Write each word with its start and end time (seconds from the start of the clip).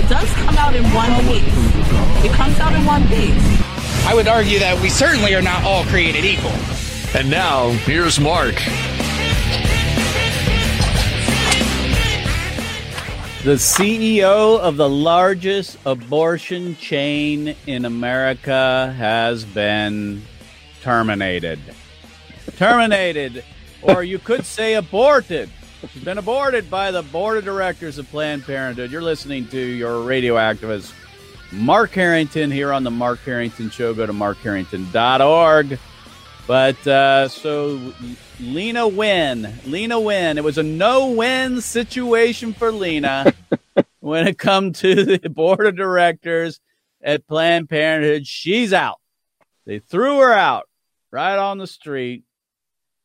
It 0.00 0.08
does 0.08 0.32
come 0.32 0.56
out 0.56 0.74
in 0.74 0.82
one 0.94 1.10
piece. 1.26 2.24
It 2.24 2.32
comes 2.32 2.58
out 2.58 2.72
in 2.72 2.86
one 2.86 3.06
piece. 3.08 3.34
I 4.06 4.14
would 4.14 4.28
argue 4.28 4.58
that 4.58 4.80
we 4.80 4.88
certainly 4.88 5.34
are 5.34 5.42
not 5.42 5.62
all 5.62 5.84
created 5.84 6.24
equal. 6.24 6.54
And 7.14 7.28
now, 7.28 7.68
here's 7.84 8.18
Mark. 8.18 8.54
The 13.44 13.56
CEO 13.56 14.58
of 14.58 14.78
the 14.78 14.88
largest 14.88 15.76
abortion 15.84 16.76
chain 16.76 17.54
in 17.66 17.84
America 17.84 18.94
has 18.96 19.44
been 19.44 20.22
terminated. 20.80 21.58
Terminated, 22.56 23.44
or 23.82 24.02
you 24.02 24.18
could 24.18 24.46
say 24.46 24.74
aborted. 24.74 25.50
She's 25.88 26.04
been 26.04 26.18
aborted 26.18 26.70
by 26.70 26.90
the 26.90 27.02
board 27.02 27.38
of 27.38 27.44
directors 27.44 27.96
of 27.96 28.08
Planned 28.10 28.44
Parenthood. 28.44 28.90
You're 28.90 29.00
listening 29.00 29.48
to 29.48 29.58
your 29.58 30.02
radio 30.02 30.34
activist, 30.34 30.92
Mark 31.52 31.92
Harrington, 31.92 32.50
here 32.50 32.70
on 32.70 32.84
the 32.84 32.90
Mark 32.90 33.20
Harrington 33.20 33.70
Show. 33.70 33.94
Go 33.94 34.04
to 34.04 34.12
markharrington.org. 34.12 35.78
But 36.46 36.86
uh, 36.86 37.28
so 37.28 37.94
Lena 38.40 38.88
Wen, 38.88 39.58
Lena 39.64 39.98
Wen. 39.98 40.36
it 40.36 40.44
was 40.44 40.58
a 40.58 40.62
no-win 40.62 41.60
situation 41.62 42.52
for 42.52 42.72
Lena 42.72 43.32
when 44.00 44.28
it 44.28 44.36
come 44.36 44.72
to 44.74 45.04
the 45.04 45.30
board 45.30 45.64
of 45.64 45.76
directors 45.76 46.60
at 47.02 47.26
Planned 47.26 47.70
Parenthood. 47.70 48.26
She's 48.26 48.72
out. 48.74 48.98
They 49.64 49.78
threw 49.78 50.18
her 50.18 50.32
out 50.32 50.68
right 51.10 51.38
on 51.38 51.56
the 51.58 51.66
street. 51.66 52.24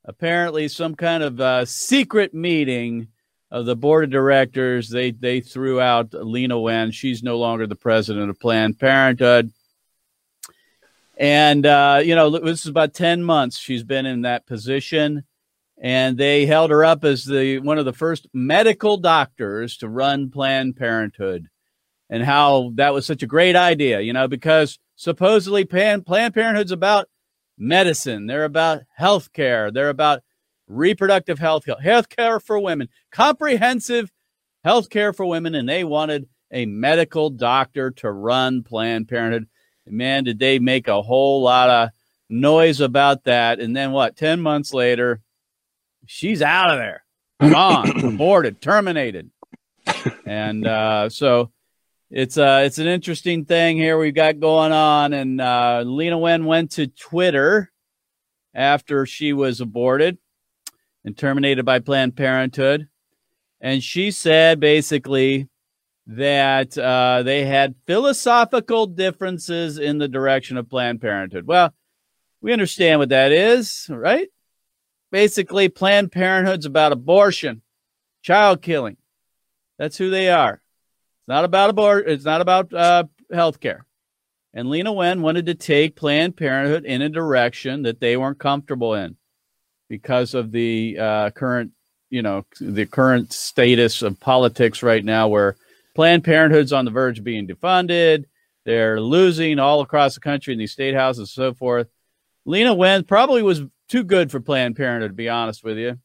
Apparently, 0.05 0.67
some 0.67 0.95
kind 0.95 1.23
of 1.23 1.41
uh, 1.41 1.65
secret 1.65 2.33
meeting 2.33 3.07
of 3.51 3.65
the 3.65 3.75
board 3.75 4.03
of 4.03 4.09
directors. 4.11 4.89
They 4.89 5.11
they 5.11 5.41
threw 5.41 5.81
out 5.81 6.13
Lena 6.13 6.59
Wen. 6.59 6.91
She's 6.91 7.23
no 7.23 7.37
longer 7.37 7.67
the 7.67 7.75
president 7.75 8.29
of 8.29 8.39
Planned 8.39 8.79
Parenthood. 8.79 9.51
And, 11.17 11.65
uh, 11.65 12.01
you 12.03 12.13
know, 12.13 12.29
this 12.29 12.61
is 12.61 12.67
about 12.67 12.93
10 12.93 13.23
months 13.23 13.57
she's 13.57 13.83
been 13.83 14.05
in 14.05 14.23
that 14.23 14.45
position. 14.45 15.23
And 15.81 16.17
they 16.17 16.45
held 16.45 16.71
her 16.71 16.85
up 16.85 17.03
as 17.03 17.25
the 17.25 17.59
one 17.59 17.77
of 17.77 17.85
the 17.85 17.93
first 17.93 18.27
medical 18.33 18.97
doctors 18.97 19.77
to 19.77 19.89
run 19.89 20.29
Planned 20.31 20.77
Parenthood 20.77 21.47
and 22.09 22.23
how 22.23 22.71
that 22.75 22.93
was 22.93 23.05
such 23.05 23.23
a 23.23 23.27
great 23.27 23.55
idea, 23.55 23.99
you 23.99 24.13
know, 24.13 24.27
because 24.27 24.79
supposedly 24.95 25.65
Planned 25.65 26.05
Parenthood's 26.05 26.71
about 26.71 27.09
medicine. 27.57 28.27
They're 28.27 28.45
about 28.45 28.83
health 28.95 29.33
care. 29.33 29.71
They're 29.71 29.89
about 29.89 30.23
reproductive 30.67 31.39
health, 31.39 31.65
health 31.81 32.09
care 32.09 32.39
for 32.39 32.59
women, 32.59 32.89
comprehensive 33.11 34.11
health 34.63 34.89
care 34.89 35.13
for 35.13 35.25
women. 35.25 35.55
And 35.55 35.67
they 35.67 35.83
wanted 35.83 36.27
a 36.51 36.65
medical 36.65 37.29
doctor 37.29 37.91
to 37.91 38.11
run 38.11 38.63
Planned 38.63 39.07
Parenthood 39.07 39.47
man, 39.87 40.23
did 40.23 40.39
they 40.39 40.59
make 40.59 40.87
a 40.87 41.01
whole 41.01 41.41
lot 41.41 41.69
of 41.69 41.89
noise 42.29 42.79
about 42.79 43.23
that. 43.25 43.59
And 43.59 43.75
then 43.75 43.91
what? 43.91 44.15
10 44.15 44.41
months 44.41 44.73
later, 44.73 45.21
she's 46.05 46.41
out 46.41 46.71
of 46.71 46.77
there, 46.77 47.03
gone, 47.39 48.05
aborted, 48.13 48.61
terminated. 48.61 49.29
And 50.25 50.65
uh, 50.65 51.09
so 51.09 51.51
it's 52.09 52.37
uh, 52.37 52.63
it's 52.65 52.77
an 52.77 52.87
interesting 52.87 53.45
thing 53.45 53.77
here 53.77 53.97
we've 53.97 54.13
got 54.13 54.39
going 54.39 54.71
on. 54.71 55.13
And 55.13 55.41
uh, 55.41 55.83
Leana 55.85 56.19
Wen 56.19 56.45
went 56.45 56.71
to 56.71 56.87
Twitter 56.87 57.71
after 58.53 59.05
she 59.05 59.33
was 59.33 59.61
aborted 59.61 60.17
and 61.03 61.17
terminated 61.17 61.65
by 61.65 61.79
Planned 61.79 62.15
Parenthood. 62.15 62.87
And 63.61 63.83
she 63.83 64.11
said 64.11 64.59
basically, 64.59 65.49
that 66.07 66.77
uh, 66.77 67.23
they 67.23 67.45
had 67.45 67.75
philosophical 67.87 68.85
differences 68.85 69.79
in 69.79 69.97
the 69.97 70.07
direction 70.07 70.57
of 70.57 70.69
Planned 70.69 71.01
Parenthood. 71.01 71.47
Well, 71.47 71.73
we 72.41 72.53
understand 72.53 72.99
what 72.99 73.09
that 73.09 73.31
is, 73.31 73.87
right? 73.89 74.27
Basically, 75.11 75.69
Planned 75.69 76.11
Parenthood's 76.11 76.65
about 76.65 76.91
abortion, 76.91 77.61
child 78.21 78.61
killing. 78.61 78.97
That's 79.79 79.97
who 79.97 80.09
they 80.09 80.29
are. 80.29 80.61
It's 81.25 81.29
not 81.29 81.43
about 81.43 81.71
abort. 81.71 82.07
It's 82.07 82.23
not 82.23 82.41
about 82.41 82.71
uh, 82.71 83.05
health 83.33 83.59
care. 83.59 83.83
And 84.53 84.69
Lena 84.69 84.93
Wen 84.93 85.23
wanted 85.23 85.47
to 85.47 85.55
take 85.55 85.95
Planned 85.95 86.37
Parenthood 86.37 86.85
in 86.85 87.01
a 87.01 87.09
direction 87.09 87.81
that 87.81 87.99
they 87.99 88.15
weren't 88.15 88.37
comfortable 88.37 88.93
in 88.93 89.17
because 89.89 90.35
of 90.35 90.51
the 90.51 90.95
uh, 90.99 91.31
current, 91.31 91.71
you 92.11 92.21
know, 92.21 92.45
the 92.61 92.85
current 92.85 93.33
status 93.33 94.03
of 94.03 94.19
politics 94.19 94.83
right 94.83 95.03
now, 95.03 95.27
where 95.27 95.55
Planned 95.95 96.23
Parenthood's 96.23 96.71
on 96.71 96.85
the 96.85 96.91
verge 96.91 97.17
of 97.17 97.25
being 97.25 97.47
defunded. 97.47 98.25
They're 98.63 99.01
losing 99.01 99.57
all 99.57 99.81
across 99.81 100.13
the 100.13 100.19
country 100.21 100.53
in 100.53 100.59
these 100.59 100.73
state 100.73 100.93
houses 100.93 101.21
and 101.21 101.27
so 101.29 101.53
forth. 101.55 101.87
Lena 102.45 102.75
Wen 102.75 103.03
probably 103.03 103.41
was 103.41 103.63
too 103.89 104.03
good 104.03 104.29
for 104.29 104.39
Planned 104.39 104.75
Parenthood, 104.75 105.09
to 105.09 105.15
be 105.15 105.29
honest 105.29 105.63
with 105.63 105.79
you. 105.79 105.97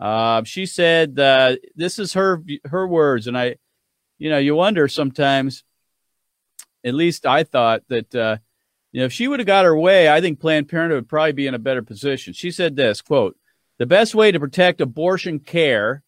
Uh, 0.00 0.42
she 0.44 0.64
said 0.64 1.18
uh, 1.20 1.56
this 1.76 1.98
is 1.98 2.14
her 2.14 2.42
her 2.64 2.88
words, 2.88 3.26
and 3.26 3.36
I, 3.36 3.56
you 4.24 4.30
know, 4.30 4.38
you 4.38 4.54
wonder 4.54 4.88
sometimes. 4.88 5.64
At 6.82 6.94
least 6.94 7.26
I 7.26 7.44
thought 7.44 7.82
that 7.88 8.14
uh, 8.14 8.38
you 8.90 9.00
know 9.00 9.04
if 9.04 9.12
she 9.12 9.28
would 9.28 9.38
have 9.38 9.46
got 9.46 9.66
her 9.66 9.76
way, 9.76 10.08
I 10.08 10.22
think 10.22 10.40
Planned 10.40 10.70
Parenthood 10.70 11.02
would 11.02 11.08
probably 11.10 11.32
be 11.32 11.46
in 11.46 11.52
a 11.52 11.58
better 11.58 11.82
position. 11.82 12.32
She 12.32 12.50
said 12.50 12.74
this 12.74 13.02
quote: 13.02 13.36
"The 13.78 13.84
best 13.84 14.14
way 14.14 14.32
to 14.32 14.40
protect 14.40 14.80
abortion 14.80 15.40
care." 15.40 16.02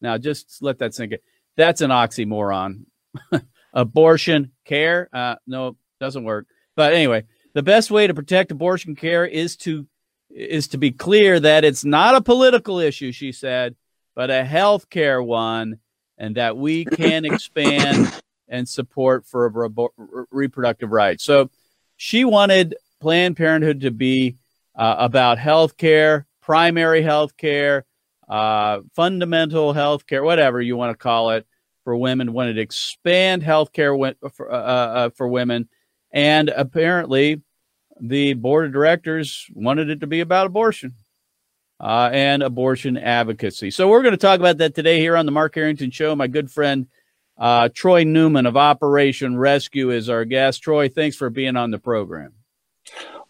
Now, 0.00 0.18
just 0.18 0.60
let 0.60 0.80
that 0.80 0.94
sink 0.94 1.12
in. 1.12 1.18
That's 1.56 1.80
an 1.80 1.92
oxymoron. 1.92 2.86
abortion 3.72 4.50
care, 4.64 5.08
uh, 5.12 5.36
no, 5.46 5.76
doesn't 6.00 6.24
work. 6.24 6.48
But 6.74 6.92
anyway, 6.92 7.26
the 7.54 7.62
best 7.62 7.92
way 7.92 8.08
to 8.08 8.14
protect 8.14 8.50
abortion 8.50 8.96
care 8.96 9.24
is 9.24 9.56
to 9.58 9.86
is 10.28 10.66
to 10.68 10.78
be 10.78 10.90
clear 10.90 11.38
that 11.38 11.64
it's 11.64 11.84
not 11.84 12.16
a 12.16 12.20
political 12.20 12.80
issue, 12.80 13.12
she 13.12 13.30
said, 13.30 13.76
but 14.16 14.28
a 14.28 14.44
health 14.44 14.90
care 14.90 15.22
one, 15.22 15.78
and 16.20 16.36
that 16.36 16.56
we 16.56 16.84
can 16.84 17.24
expand 17.24 18.12
and 18.48 18.68
support 18.68 19.26
for 19.26 19.48
re- 19.48 20.24
reproductive 20.30 20.92
rights. 20.92 21.24
So 21.24 21.50
she 21.96 22.24
wanted 22.24 22.76
Planned 23.00 23.36
Parenthood 23.36 23.80
to 23.80 23.90
be 23.90 24.36
uh, 24.76 24.96
about 24.98 25.38
health 25.38 25.78
care, 25.78 26.26
primary 26.42 27.02
health 27.02 27.36
care, 27.36 27.86
uh, 28.28 28.80
fundamental 28.94 29.72
health 29.72 30.06
care, 30.06 30.22
whatever 30.22 30.60
you 30.60 30.76
want 30.76 30.92
to 30.92 31.02
call 31.02 31.30
it, 31.30 31.46
for 31.84 31.96
women, 31.96 32.34
wanted 32.34 32.54
to 32.54 32.60
expand 32.60 33.42
health 33.42 33.72
care 33.72 33.96
for, 34.34 34.52
uh, 34.52 34.56
uh, 34.56 35.10
for 35.10 35.26
women. 35.26 35.68
And 36.12 36.50
apparently, 36.50 37.40
the 37.98 38.34
board 38.34 38.66
of 38.66 38.72
directors 38.72 39.46
wanted 39.54 39.88
it 39.88 40.00
to 40.00 40.06
be 40.06 40.20
about 40.20 40.46
abortion 40.46 40.94
uh, 41.80 42.10
and 42.12 42.42
abortion 42.42 42.96
advocacy. 42.96 43.70
So, 43.70 43.88
we're 43.88 44.02
going 44.02 44.12
to 44.12 44.18
talk 44.18 44.38
about 44.38 44.58
that 44.58 44.74
today 44.74 45.00
here 45.00 45.16
on 45.16 45.26
the 45.26 45.32
Mark 45.32 45.54
Harrington 45.54 45.90
Show. 45.90 46.14
My 46.14 46.26
good 46.26 46.50
friend 46.50 46.86
uh, 47.40 47.70
Troy 47.74 48.04
Newman 48.04 48.44
of 48.44 48.56
Operation 48.56 49.38
Rescue 49.38 49.90
is 49.90 50.10
our 50.10 50.26
guest. 50.26 50.62
Troy, 50.62 50.88
thanks 50.90 51.16
for 51.16 51.30
being 51.30 51.56
on 51.56 51.70
the 51.70 51.78
program. 51.78 52.34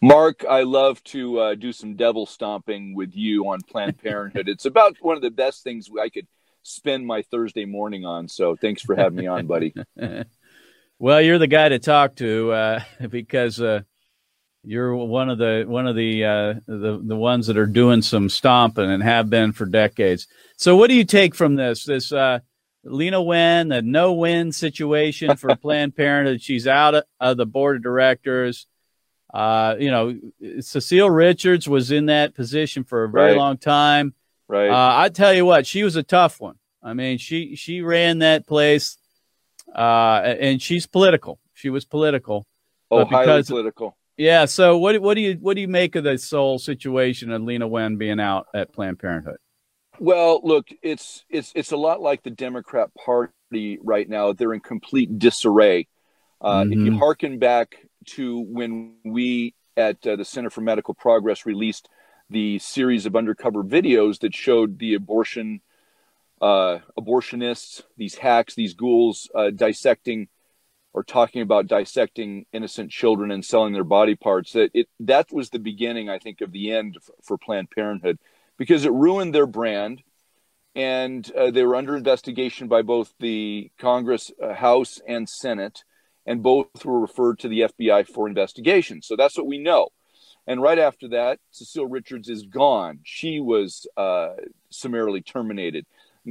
Mark, 0.01 0.43
I 0.49 0.63
love 0.63 1.03
to 1.05 1.39
uh, 1.39 1.55
do 1.55 1.71
some 1.71 1.95
devil 1.95 2.25
stomping 2.25 2.95
with 2.95 3.15
you 3.15 3.47
on 3.49 3.61
Planned 3.61 3.99
Parenthood. 3.99 4.49
it's 4.49 4.65
about 4.65 4.97
one 4.99 5.15
of 5.15 5.21
the 5.21 5.31
best 5.31 5.63
things 5.63 5.89
I 5.99 6.09
could 6.09 6.27
spend 6.63 7.05
my 7.05 7.21
Thursday 7.21 7.65
morning 7.65 8.03
on. 8.03 8.27
So 8.27 8.55
thanks 8.55 8.81
for 8.81 8.95
having 8.95 9.19
me 9.19 9.27
on, 9.27 9.47
buddy. 9.47 9.73
well, 10.99 11.21
you're 11.21 11.37
the 11.37 11.47
guy 11.47 11.69
to 11.69 11.79
talk 11.79 12.15
to 12.17 12.51
uh, 12.51 12.83
because 13.09 13.61
uh, 13.61 13.81
you're 14.63 14.95
one 14.95 15.29
of 15.29 15.37
the 15.37 15.65
one 15.67 15.87
of 15.87 15.95
the 15.95 16.23
uh, 16.23 16.53
the 16.67 17.01
the 17.03 17.15
ones 17.15 17.47
that 17.47 17.57
are 17.57 17.65
doing 17.65 18.01
some 18.01 18.29
stomping 18.29 18.89
and 18.89 19.01
have 19.01 19.29
been 19.29 19.53
for 19.53 19.65
decades. 19.65 20.27
So, 20.57 20.75
what 20.75 20.89
do 20.89 20.95
you 20.95 21.03
take 21.03 21.33
from 21.33 21.55
this? 21.55 21.85
This 21.85 22.11
uh, 22.11 22.39
Leana 22.85 23.23
Wen, 23.25 23.69
the 23.69 23.81
no-win 23.81 24.51
situation 24.51 25.35
for 25.35 25.55
Planned 25.61 25.95
Parenthood. 25.95 26.41
She's 26.41 26.67
out 26.67 27.03
of 27.19 27.37
the 27.37 27.45
board 27.45 27.77
of 27.77 27.83
directors. 27.83 28.67
Uh, 29.33 29.75
you 29.79 29.89
know, 29.89 30.19
Cecile 30.59 31.09
Richards 31.09 31.67
was 31.67 31.91
in 31.91 32.07
that 32.07 32.35
position 32.35 32.83
for 32.83 33.05
a 33.05 33.09
very 33.09 33.31
right. 33.31 33.37
long 33.37 33.57
time. 33.57 34.13
Right. 34.47 34.69
Uh, 34.69 35.01
I 35.01 35.09
tell 35.09 35.33
you 35.33 35.45
what, 35.45 35.65
she 35.65 35.83
was 35.83 35.95
a 35.95 36.03
tough 36.03 36.41
one. 36.41 36.57
I 36.83 36.93
mean, 36.93 37.17
she 37.17 37.55
she 37.55 37.81
ran 37.81 38.19
that 38.19 38.45
place 38.45 38.97
uh, 39.73 40.21
and 40.39 40.61
she's 40.61 40.85
political. 40.85 41.39
She 41.53 41.69
was 41.69 41.85
political. 41.85 42.45
Oh, 42.89 43.05
highly 43.05 43.25
because- 43.25 43.47
political. 43.47 43.97
Yeah. 44.17 44.45
So 44.45 44.77
what 44.77 45.01
what 45.01 45.15
do 45.15 45.21
you 45.21 45.37
what 45.41 45.55
do 45.55 45.61
you 45.61 45.67
make 45.67 45.95
of 45.95 46.03
the 46.03 46.23
whole 46.31 46.59
situation 46.59 47.31
of 47.31 47.41
Lena 47.41 47.67
Wen 47.67 47.97
being 47.97 48.19
out 48.19 48.47
at 48.53 48.73
Planned 48.73 48.99
Parenthood? 48.99 49.37
Well, 49.99 50.41
look, 50.43 50.67
it's 50.81 51.25
it's 51.29 51.51
it's 51.55 51.71
a 51.71 51.77
lot 51.77 52.01
like 52.01 52.23
the 52.23 52.29
Democrat 52.31 52.89
Party 52.95 53.79
right 53.83 54.07
now. 54.07 54.33
They're 54.33 54.53
in 54.53 54.59
complete 54.59 55.19
disarray. 55.19 55.87
Uh, 56.39 56.65
If 56.69 56.83
you 56.85 56.91
Mhm. 56.91 56.99
hearken 56.99 57.39
back 57.39 57.75
to 58.07 58.39
when 58.39 58.95
we 59.03 59.53
at 59.77 60.05
uh, 60.05 60.15
the 60.15 60.25
Center 60.25 60.49
for 60.49 60.61
Medical 60.61 60.93
Progress 60.93 61.45
released 61.45 61.87
the 62.29 62.59
series 62.59 63.05
of 63.05 63.15
undercover 63.15 63.63
videos 63.63 64.19
that 64.19 64.33
showed 64.33 64.79
the 64.79 64.93
abortion 64.95 65.61
uh, 66.41 66.79
abortionists, 66.99 67.83
these 67.97 68.15
hacks, 68.15 68.55
these 68.55 68.73
ghouls 68.73 69.29
uh, 69.35 69.51
dissecting 69.51 70.27
or 70.93 71.03
talking 71.03 71.41
about 71.41 71.67
dissecting 71.67 72.45
innocent 72.51 72.91
children 72.91 73.31
and 73.31 73.45
selling 73.45 73.73
their 73.73 73.83
body 73.83 74.15
parts. 74.15 74.53
That 74.53 74.71
it 74.73 74.87
that 74.99 75.31
was 75.31 75.49
the 75.49 75.59
beginning, 75.59 76.09
I 76.09 76.19
think, 76.19 76.41
of 76.41 76.51
the 76.51 76.71
end 76.71 76.97
for 77.23 77.37
Planned 77.37 77.71
Parenthood 77.71 78.19
because 78.57 78.85
it 78.85 78.91
ruined 78.91 79.33
their 79.33 79.47
brand, 79.47 80.03
and 80.75 81.29
uh, 81.35 81.51
they 81.51 81.63
were 81.63 81.75
under 81.75 81.95
investigation 81.95 82.67
by 82.67 82.81
both 82.81 83.13
the 83.19 83.71
Congress, 83.77 84.31
uh, 84.41 84.53
House, 84.53 84.99
and 85.07 85.27
Senate, 85.27 85.83
and 86.25 86.43
both 86.43 86.85
were 86.85 86.99
referred 86.99 87.39
to 87.39 87.47
the 87.47 87.61
FBI 87.61 88.07
for 88.07 88.27
investigation. 88.27 89.01
So 89.01 89.15
that's 89.15 89.37
what 89.37 89.47
we 89.47 89.57
know. 89.57 89.89
And 90.47 90.61
right 90.61 90.79
after 90.79 91.07
that, 91.09 91.39
Cecile 91.51 91.85
Richards 91.87 92.27
is 92.29 92.43
gone. 92.43 92.99
She 93.03 93.39
was 93.39 93.87
uh, 93.95 94.33
summarily 94.69 95.21
terminated, 95.21 95.85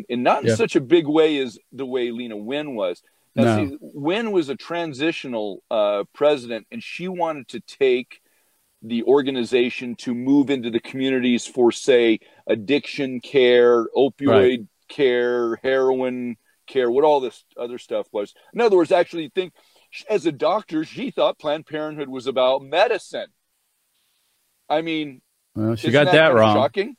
and 0.08 0.22
not 0.22 0.42
in 0.42 0.48
Yeah. 0.48 0.54
such 0.56 0.76
a 0.76 0.80
big 0.80 1.06
way 1.06 1.38
as 1.38 1.58
the 1.72 1.86
way 1.86 2.10
Lena 2.10 2.36
Wen 2.36 2.74
was. 2.74 3.02
Now, 3.34 3.44
No. 3.44 3.68
see, 3.68 3.76
Wen 3.80 4.32
was 4.32 4.48
a 4.48 4.56
transitional 4.56 5.62
uh, 5.70 6.04
president, 6.12 6.66
and 6.70 6.82
she 6.82 7.08
wanted 7.08 7.48
to 7.48 7.60
take 7.60 8.20
the 8.82 9.02
organization 9.04 9.94
to 9.94 10.14
move 10.14 10.50
into 10.50 10.70
the 10.70 10.80
communities 10.80 11.46
for, 11.46 11.70
say, 11.70 12.20
addiction 12.46 13.20
care, 13.20 13.86
opioid 13.94 14.66
care, 14.88 15.56
heroin 15.62 16.36
care, 16.66 16.90
what 16.90 17.04
all 17.04 17.20
this 17.20 17.44
other 17.56 17.78
stuff 17.78 18.06
was. 18.10 18.34
In 18.54 18.60
other 18.60 18.76
words, 18.76 18.90
actually, 18.90 19.30
think 19.34 19.52
as 20.08 20.24
a 20.24 20.32
doctor, 20.32 20.84
she 20.84 21.10
thought 21.10 21.38
Planned 21.38 21.66
Parenthood 21.66 22.08
was 22.08 22.26
about 22.26 22.62
medicine. 22.62 23.26
I 24.68 24.82
mean, 24.82 25.20
Well, 25.54 25.76
she 25.76 25.90
got 25.90 26.06
that, 26.06 26.30
of 26.30 26.36
wrong. 26.36 26.56
Shocking. 26.56 26.96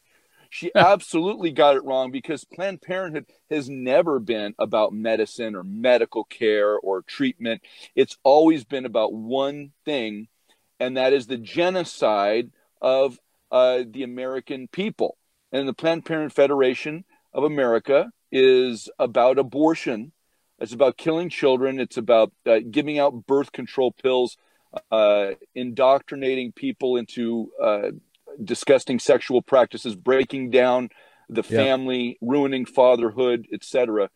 She 0.53 0.69
absolutely 0.75 1.51
got 1.51 1.77
it 1.77 1.85
wrong 1.85 2.11
because 2.11 2.43
Planned 2.43 2.81
Parenthood 2.81 3.25
has 3.49 3.69
never 3.69 4.19
been 4.19 4.53
about 4.59 4.91
medicine 4.91 5.55
or 5.55 5.63
medical 5.63 6.25
care 6.25 6.77
or 6.77 7.03
treatment. 7.03 7.61
It's 7.95 8.17
always 8.21 8.65
been 8.65 8.85
about 8.85 9.13
one 9.13 9.71
thing, 9.85 10.27
and 10.77 10.97
that 10.97 11.13
is 11.13 11.25
the 11.25 11.37
genocide 11.37 12.51
of 12.81 13.17
uh, 13.49 13.83
the 13.89 14.03
American 14.03 14.67
people. 14.67 15.17
And 15.53 15.69
the 15.69 15.73
Planned 15.73 16.03
Parenthood 16.03 16.35
Federation 16.35 17.05
of 17.33 17.45
America 17.45 18.11
is 18.29 18.89
about 18.99 19.39
abortion. 19.39 20.11
It's 20.59 20.73
about 20.73 20.97
killing 20.97 21.29
children. 21.29 21.79
It's 21.79 21.95
about 21.95 22.33
uh, 22.45 22.59
giving 22.69 22.99
out 22.99 23.25
birth 23.25 23.53
control 23.53 23.93
pills, 23.93 24.35
uh, 24.91 25.31
indoctrinating 25.55 26.51
people 26.51 26.97
into 26.97 27.51
uh, 27.61 27.91
disgusting 28.43 28.99
sexual 28.99 29.41
practices, 29.41 29.95
breaking 29.95 30.49
down 30.51 30.89
the 31.29 31.43
Yeah. 31.49 31.57
family, 31.57 32.17
ruining 32.21 32.65
fatherhood, 32.65 33.47
etc. 33.53 34.09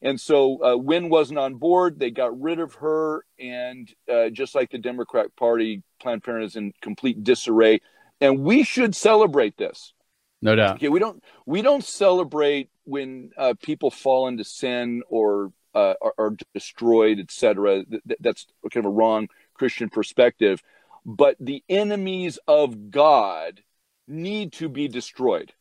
And 0.00 0.20
so 0.20 0.62
uh, 0.64 0.76
wasn't 0.76 1.38
on 1.38 1.54
board. 1.56 1.98
They 1.98 2.10
got 2.10 2.40
rid 2.40 2.60
of 2.60 2.74
her, 2.74 3.24
and 3.38 3.92
uh, 4.12 4.30
just 4.30 4.54
like 4.54 4.70
the 4.70 4.78
Democrat 4.78 5.34
Party, 5.36 5.82
Planned 6.00 6.22
Parenthood 6.22 6.50
is 6.50 6.56
in 6.56 6.72
complete 6.80 7.24
disarray. 7.24 7.80
And 8.20 8.40
we 8.40 8.62
should 8.62 8.94
celebrate 8.94 9.56
this. 9.56 9.92
No 10.40 10.54
doubt. 10.54 10.76
Okay, 10.76 10.88
we 10.88 11.00
don't 11.00 11.22
we 11.46 11.62
don't 11.62 11.84
celebrate 11.84 12.70
when 12.84 13.30
uh, 13.36 13.54
people 13.60 13.90
fall 13.90 14.28
into 14.28 14.44
sin 14.44 15.02
or 15.08 15.52
uh, 15.74 15.94
are, 16.00 16.14
are 16.16 16.36
destroyed, 16.54 17.18
etc. 17.18 17.84
Th- 17.84 18.02
th- 18.06 18.18
that's 18.20 18.46
kind 18.72 18.86
of 18.86 18.92
a 18.92 18.94
wrong 18.94 19.28
Christian 19.54 19.88
perspective. 19.88 20.62
But 21.08 21.36
the 21.40 21.64
enemies 21.70 22.38
of 22.46 22.90
God 22.90 23.62
need 24.06 24.52
to 24.54 24.68
be 24.68 24.88
destroyed, 24.88 25.54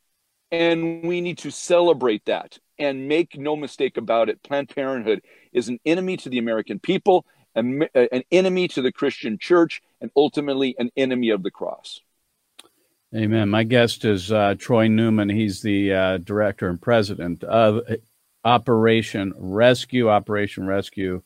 and 0.51 1.03
we 1.03 1.21
need 1.21 1.37
to 1.37 1.51
celebrate 1.51 2.25
that. 2.25 2.59
And 2.77 3.07
make 3.07 3.37
no 3.37 3.55
mistake 3.55 3.95
about 3.95 4.27
it, 4.27 4.43
Planned 4.43 4.67
Parenthood 4.67 5.21
is 5.53 5.69
an 5.69 5.79
enemy 5.85 6.17
to 6.17 6.29
the 6.29 6.37
American 6.37 6.79
people, 6.79 7.25
an, 7.55 7.87
enemy 8.29 8.67
to 8.67 8.81
the 8.81 8.91
Christian 8.91 9.37
church, 9.39 9.81
and 10.01 10.11
ultimately 10.17 10.75
an 10.79 10.91
enemy 10.97 11.29
of 11.29 11.43
the 11.43 11.49
cross. 11.49 12.01
Amen. 13.15 13.47
My 13.47 13.63
guest 13.63 14.03
is 14.03 14.33
uh, 14.33 14.55
Troy 14.59 14.89
Newman. 14.89 15.29
He's 15.29 15.61
the 15.61 15.93
uh, 15.93 16.17
director 16.17 16.67
and 16.67 16.81
president 16.81 17.45
of 17.45 17.79
Operation 18.43 19.33
Rescue. 19.37 20.09
Operation 20.09 20.67
Rescue, 20.67 21.23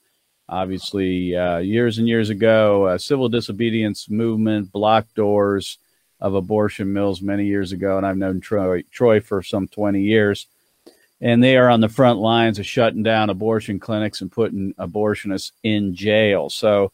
obviously, 0.52 1.36
uh, 1.36 1.58
years 1.60 1.98
and 1.98 2.08
years 2.08 2.30
ago, 2.30 2.96
civil 2.98 3.30
disobedience 3.30 4.10
movement 4.10 4.72
blocked 4.72 5.16
doors 5.16 5.80
of 6.20 6.36
abortion 6.36 6.94
mills 6.94 7.22
many 7.22 7.46
years 7.46 7.72
ago, 7.72 7.98
and 7.98 8.06
I've 8.06 8.18
known 8.18 8.42
Troy, 8.42 8.84
Troy 8.92 9.20
for 9.22 9.42
some 9.42 9.68
20 9.68 10.02
years. 10.02 10.46
And 11.20 11.44
they 11.44 11.56
are 11.58 11.70
on 11.70 11.82
the 11.82 11.90
front 11.90 12.20
lines 12.20 12.60
of 12.60 12.66
shutting 12.66 13.04
down 13.04 13.30
abortion 13.30 13.80
clinics 13.80 14.22
and 14.22 14.32
putting 14.32 14.74
abortionists 14.76 15.52
in 15.64 15.96
jail. 15.96 16.50
So, 16.50 16.92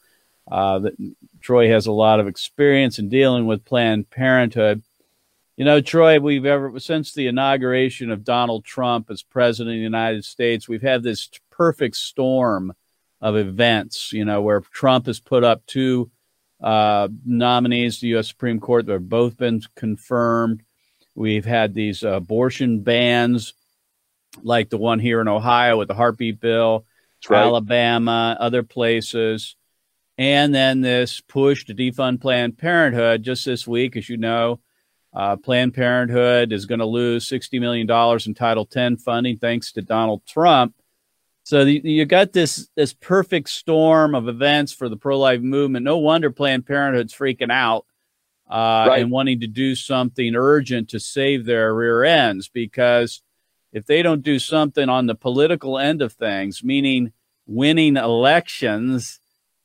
uh, 0.49 0.79
the, 0.79 1.15
Troy 1.41 1.69
has 1.69 1.87
a 1.87 1.91
lot 1.91 2.19
of 2.19 2.27
experience 2.27 2.99
in 2.99 3.09
dealing 3.09 3.47
with 3.47 3.65
Planned 3.65 4.09
Parenthood. 4.09 4.81
You 5.55 5.65
know, 5.65 5.81
Troy, 5.81 6.19
we've 6.19 6.45
ever 6.45 6.79
since 6.79 7.13
the 7.13 7.27
inauguration 7.27 8.11
of 8.11 8.23
Donald 8.23 8.63
Trump 8.63 9.09
as 9.09 9.23
president 9.23 9.75
of 9.75 9.79
the 9.79 9.83
United 9.83 10.23
States, 10.23 10.69
we've 10.69 10.81
had 10.81 11.03
this 11.03 11.29
perfect 11.49 11.95
storm 11.95 12.73
of 13.21 13.35
events. 13.35 14.11
You 14.13 14.25
know, 14.25 14.41
where 14.41 14.61
Trump 14.61 15.07
has 15.07 15.19
put 15.19 15.43
up 15.43 15.65
two 15.65 16.11
uh, 16.61 17.07
nominees 17.25 17.95
to 17.95 18.01
the 18.01 18.07
U.S. 18.09 18.27
Supreme 18.27 18.59
Court 18.59 18.85
that 18.85 18.93
have 18.93 19.09
both 19.09 19.37
been 19.37 19.61
confirmed. 19.75 20.63
We've 21.15 21.45
had 21.45 21.73
these 21.73 22.03
abortion 22.03 22.81
bans, 22.81 23.53
like 24.43 24.69
the 24.69 24.77
one 24.77 24.99
here 24.99 25.21
in 25.21 25.27
Ohio 25.27 25.77
with 25.77 25.87
the 25.87 25.95
heartbeat 25.95 26.39
bill, 26.39 26.85
right. 27.29 27.39
Alabama, 27.39 28.37
other 28.39 28.63
places. 28.63 29.55
And 30.17 30.53
then 30.53 30.81
this 30.81 31.21
push 31.21 31.65
to 31.65 31.75
defund 31.75 32.21
Planned 32.21 32.57
Parenthood 32.57 33.23
just 33.23 33.45
this 33.45 33.67
week, 33.67 33.95
as 33.95 34.09
you 34.09 34.17
know, 34.17 34.59
uh, 35.13 35.35
Planned 35.35 35.73
Parenthood 35.73 36.51
is 36.51 36.65
going 36.65 36.79
to 36.79 36.85
lose 36.85 37.27
$60 37.27 37.59
million 37.59 37.89
in 38.25 38.33
Title 38.33 38.67
X 38.75 39.03
funding 39.03 39.37
thanks 39.37 39.71
to 39.73 39.81
Donald 39.81 40.25
Trump. 40.27 40.75
So 41.47 41.63
the, 41.63 41.79
you 41.81 42.03
got 42.03 42.33
this 42.33 42.67
this 42.75 42.91
perfect 42.91 43.47
storm 43.47 44.15
of 44.15 44.27
events 44.27 44.73
for 44.73 44.89
the 44.89 44.97
pro 44.97 45.17
life 45.17 45.39
movement. 45.39 45.85
No 45.85 45.97
wonder 45.97 46.29
Planned 46.29 46.65
Parenthood's 46.65 47.13
freaking 47.13 47.53
out 47.53 47.85
uh, 48.51 48.87
Right. 48.89 49.01
and 49.01 49.11
wanting 49.11 49.39
to 49.39 49.47
do 49.47 49.73
something 49.73 50.35
urgent 50.35 50.89
to 50.89 50.99
save 50.99 51.45
their 51.45 51.73
rear 51.73 52.03
ends 52.03 52.49
because 52.49 53.21
if 53.71 53.85
they 53.85 54.01
don't 54.01 54.23
do 54.23 54.39
something 54.39 54.89
on 54.89 55.05
the 55.05 55.15
political 55.15 55.79
end 55.79 56.01
of 56.01 56.11
things, 56.11 56.65
meaning 56.65 57.13
winning 57.45 57.95
elections, 57.95 59.21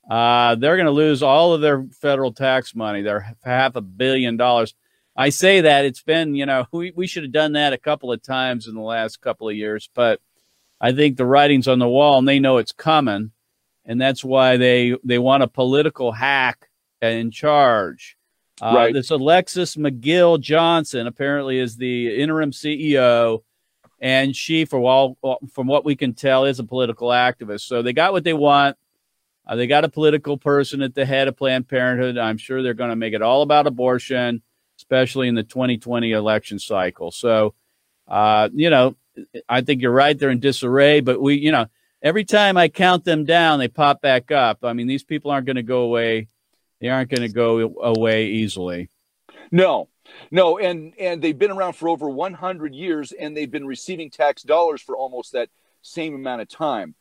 uh, 0.08 0.54
they're 0.54 0.76
going 0.76 0.86
to 0.86 0.92
lose 0.92 1.20
all 1.20 1.52
of 1.52 1.62
their 1.62 1.84
federal 2.00 2.32
tax 2.32 2.76
money. 2.76 3.02
They're 3.02 3.34
half 3.42 3.74
a 3.74 3.80
billion 3.80 4.36
dollars. 4.36 4.72
I 5.16 5.30
say 5.30 5.62
that 5.62 5.84
it's 5.84 6.02
been, 6.02 6.36
you 6.36 6.46
know, 6.46 6.64
we, 6.70 6.92
we 6.94 7.08
should 7.08 7.24
have 7.24 7.32
done 7.32 7.54
that 7.54 7.72
a 7.72 7.78
couple 7.78 8.12
of 8.12 8.22
times 8.22 8.68
in 8.68 8.76
the 8.76 8.80
last 8.80 9.20
couple 9.20 9.48
of 9.48 9.56
years, 9.56 9.90
but 9.92 10.20
I 10.82 10.92
think 10.92 11.16
the 11.16 11.24
writing's 11.24 11.68
on 11.68 11.78
the 11.78 11.88
wall 11.88 12.18
and 12.18 12.26
they 12.26 12.40
know 12.40 12.58
it's 12.58 12.72
coming. 12.72 13.30
And 13.84 14.00
that's 14.00 14.24
why 14.24 14.56
they, 14.56 14.96
they 15.04 15.18
want 15.18 15.44
a 15.44 15.48
political 15.48 16.12
hack 16.12 16.68
in 17.00 17.30
charge. 17.30 18.16
Uh, 18.60 18.72
Right. 18.74 18.94
This 18.94 19.10
Alexis 19.10 19.76
McGill 19.76 20.40
Johnson 20.40 21.06
apparently 21.06 21.58
is 21.58 21.76
the 21.76 22.20
interim 22.20 22.50
CEO, 22.50 23.42
and 24.00 24.36
she, 24.36 24.64
for 24.64 24.80
all 24.80 25.38
from 25.52 25.66
what 25.66 25.84
we 25.84 25.96
can 25.96 26.14
tell, 26.14 26.44
is 26.44 26.58
a 26.58 26.64
political 26.64 27.08
activist. 27.08 27.62
So 27.62 27.82
they 27.82 27.92
got 27.92 28.12
what 28.12 28.24
they 28.24 28.34
want. 28.34 28.76
Uh, 29.46 29.56
they 29.56 29.66
got 29.66 29.84
a 29.84 29.88
political 29.88 30.36
person 30.36 30.82
at 30.82 30.94
the 30.94 31.04
head 31.04 31.26
of 31.26 31.36
Planned 31.36 31.68
Parenthood. 31.68 32.18
I'm 32.18 32.38
sure 32.38 32.62
they're 32.62 32.74
going 32.74 32.90
to 32.90 32.96
make 32.96 33.14
it 33.14 33.22
all 33.22 33.42
about 33.42 33.66
abortion, 33.66 34.42
especially 34.78 35.26
in 35.26 35.34
the 35.34 35.42
2020 35.42 36.12
election 36.12 36.58
cycle. 36.60 37.10
So, 37.10 37.54
uh, 38.06 38.48
you 38.52 38.70
know, 38.70 38.96
I 39.48 39.60
think 39.60 39.82
you're 39.82 39.92
right. 39.92 40.18
They're 40.18 40.30
in 40.30 40.40
disarray, 40.40 41.00
but 41.00 41.20
we, 41.20 41.36
you 41.36 41.52
know, 41.52 41.66
every 42.02 42.24
time 42.24 42.56
I 42.56 42.68
count 42.68 43.04
them 43.04 43.24
down, 43.24 43.58
they 43.58 43.68
pop 43.68 44.00
back 44.00 44.30
up. 44.30 44.64
I 44.64 44.72
mean, 44.72 44.86
these 44.86 45.04
people 45.04 45.30
aren't 45.30 45.46
going 45.46 45.56
to 45.56 45.62
go 45.62 45.82
away. 45.82 46.28
They 46.80 46.88
aren't 46.88 47.10
going 47.10 47.22
to 47.22 47.32
go 47.32 47.74
away 47.82 48.26
easily. 48.26 48.90
No, 49.50 49.88
no, 50.30 50.58
and 50.58 50.94
and 50.98 51.22
they've 51.22 51.38
been 51.38 51.50
around 51.50 51.74
for 51.74 51.88
over 51.88 52.08
100 52.08 52.74
years, 52.74 53.12
and 53.12 53.36
they've 53.36 53.50
been 53.50 53.66
receiving 53.66 54.10
tax 54.10 54.42
dollars 54.42 54.80
for 54.80 54.96
almost 54.96 55.32
that 55.32 55.48
same 55.82 56.14
amount 56.14 56.42
of 56.42 56.48
time. 56.48 56.94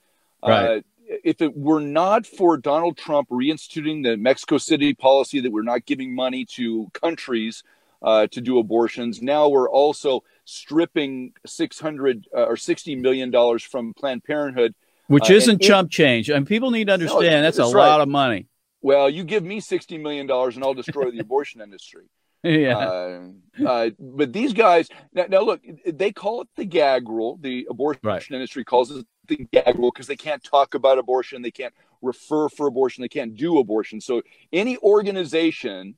Right. 0.46 0.78
Uh, 0.78 0.82
if 1.24 1.42
it 1.42 1.56
were 1.56 1.82
not 1.82 2.26
for 2.26 2.58
Donald 2.58 2.98
Trump 2.98 3.30
reinstituting 3.30 4.04
the 4.04 4.18
Mexico 4.18 4.58
City 4.58 4.94
policy 4.94 5.42
that 5.42 5.52
we're 5.52 5.62
not 5.62 5.86
giving 5.86 6.16
money 6.16 6.46
to 6.46 6.90
countries 6.94 7.64
uh, 8.02 8.28
to 8.28 8.40
do 8.40 8.60
abortions, 8.60 9.22
now 9.22 9.50
we're 9.50 9.70
also 9.70 10.24
stripping 10.46 11.34
600 11.46 12.28
uh, 12.36 12.44
or 12.44 12.58
60 12.58 12.96
million 12.96 13.32
dollars 13.32 13.64
from 13.64 13.94
Planned 13.94 14.24
Parenthood, 14.24 14.74
which 15.08 15.30
uh, 15.30 15.36
isn't 15.36 15.62
chump 15.62 15.92
change. 15.92 16.30
And 16.30 16.48
people 16.48 16.72
need 16.72 16.88
to 16.88 16.94
understand 16.94 17.24
no, 17.24 17.42
that's, 17.42 17.58
that's 17.58 17.72
a 17.72 17.76
right. 17.76 17.88
lot 17.88 18.02
of 18.02 18.10
money. 18.10 18.48
Well, 18.82 19.10
you 19.10 19.24
give 19.24 19.44
me 19.44 19.60
60 19.60 19.98
million 19.98 20.28
dollars 20.28 20.56
and 20.56 20.64
I'll 20.64 20.74
destroy 20.74 21.12
the 21.12 21.20
abortion 21.28 21.62
industry. 21.62 22.06
Yeah. 22.44 22.78
Uh, 22.78 23.22
uh, 23.68 23.90
but 24.00 24.34
these 24.34 24.54
guys 24.54 24.90
now, 25.14 25.26
now, 25.30 25.42
look, 25.42 25.62
they 25.86 26.12
call 26.12 26.42
it 26.42 26.48
the 26.56 26.66
gag 26.66 27.08
rule. 27.08 27.38
The 27.40 27.68
abortion 27.70 28.02
right. 28.04 28.32
industry 28.32 28.64
calls 28.64 28.90
it 28.90 29.06
the 29.28 29.48
gag 29.52 29.78
rule 29.78 29.92
because 29.92 30.08
they 30.08 30.16
can't 30.16 30.44
talk 30.44 30.74
about 30.74 30.98
abortion, 30.98 31.42
they 31.42 31.52
can't 31.52 31.74
refer 32.02 32.50
for 32.50 32.66
abortion, 32.66 33.04
they 33.04 33.10
can't 33.10 33.36
do 33.36 33.60
abortion. 33.60 34.02
So 34.02 34.24
any 34.52 34.78
organization 34.78 35.96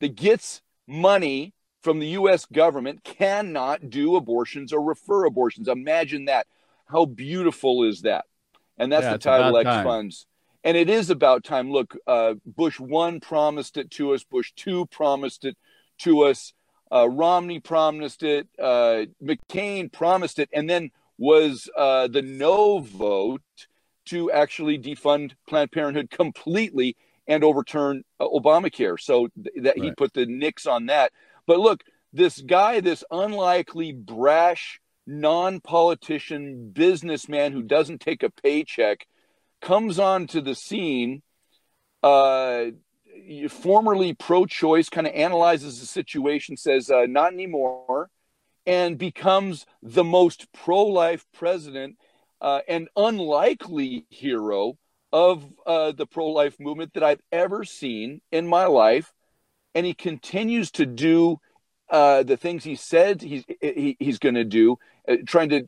that 0.00 0.14
gets 0.14 0.62
money 0.86 1.52
from 1.86 2.00
the 2.00 2.08
U.S. 2.08 2.44
government 2.46 3.04
cannot 3.04 3.90
do 3.90 4.16
abortions 4.16 4.72
or 4.72 4.82
refer 4.82 5.24
abortions. 5.24 5.68
Imagine 5.68 6.24
that. 6.24 6.48
How 6.86 7.04
beautiful 7.04 7.84
is 7.84 8.02
that? 8.02 8.24
And 8.76 8.90
that's 8.90 9.04
yeah, 9.04 9.12
the 9.12 9.18
Title 9.18 9.56
X 9.56 9.64
time. 9.64 9.84
funds 9.84 10.26
and 10.66 10.76
it 10.76 10.90
is 10.90 11.10
about 11.10 11.44
time. 11.44 11.70
Look, 11.70 11.96
uh, 12.08 12.34
Bush 12.44 12.80
one 12.80 13.20
promised 13.20 13.76
it 13.76 13.88
to 13.92 14.14
us. 14.14 14.24
Bush 14.24 14.52
two 14.56 14.86
promised 14.86 15.44
it 15.44 15.56
to 15.98 16.22
us. 16.22 16.54
Uh, 16.90 17.08
Romney 17.08 17.60
promised 17.60 18.24
it. 18.24 18.48
Uh, 18.58 19.04
McCain 19.22 19.92
promised 19.92 20.40
it, 20.40 20.48
and 20.52 20.68
then 20.68 20.90
was 21.18 21.70
uh, 21.76 22.08
the 22.08 22.20
no 22.20 22.80
vote 22.80 23.42
to 24.06 24.32
actually 24.32 24.76
defund 24.76 25.34
Planned 25.48 25.70
Parenthood 25.70 26.10
completely 26.10 26.96
and 27.28 27.44
overturn 27.44 28.02
uh, 28.18 28.26
Obamacare. 28.26 28.98
So 28.98 29.28
th- 29.28 29.54
that 29.62 29.76
right. 29.76 29.84
he 29.84 29.92
put 29.92 30.14
the 30.14 30.26
nix 30.26 30.66
on 30.66 30.86
that. 30.86 31.12
But 31.46 31.60
look, 31.60 31.82
this 32.12 32.40
guy, 32.40 32.80
this 32.80 33.04
unlikely, 33.10 33.92
brash, 33.92 34.80
non-politician 35.06 36.70
businessman 36.70 37.52
who 37.52 37.62
doesn't 37.62 38.00
take 38.00 38.22
a 38.22 38.30
paycheck 38.30 39.06
comes 39.60 39.98
onto 39.98 40.40
the 40.40 40.54
scene, 40.54 41.22
uh, 42.02 42.66
formerly 43.48 44.14
pro 44.14 44.46
choice, 44.46 44.88
kind 44.88 45.06
of 45.06 45.14
analyzes 45.14 45.80
the 45.80 45.86
situation, 45.86 46.56
says, 46.56 46.90
uh, 46.90 47.06
not 47.06 47.32
anymore, 47.32 48.10
and 48.66 48.98
becomes 48.98 49.64
the 49.82 50.04
most 50.04 50.52
pro 50.52 50.82
life 50.84 51.24
president 51.32 51.96
uh, 52.40 52.60
and 52.68 52.88
unlikely 52.96 54.06
hero 54.10 54.76
of 55.12 55.46
uh, 55.66 55.92
the 55.92 56.06
pro 56.06 56.26
life 56.26 56.56
movement 56.58 56.92
that 56.94 57.02
I've 57.02 57.22
ever 57.30 57.64
seen 57.64 58.20
in 58.32 58.46
my 58.46 58.66
life. 58.66 59.12
And 59.76 59.86
he 59.86 59.94
continues 59.94 60.72
to 60.72 60.86
do 60.86 61.38
uh, 61.90 62.24
the 62.24 62.36
things 62.36 62.64
he 62.64 62.74
said 62.74 63.22
he's 63.22 63.44
he, 63.60 63.96
he's 64.00 64.18
going 64.18 64.34
to 64.34 64.44
do, 64.44 64.78
uh, 65.06 65.18
trying 65.26 65.50
to 65.50 65.66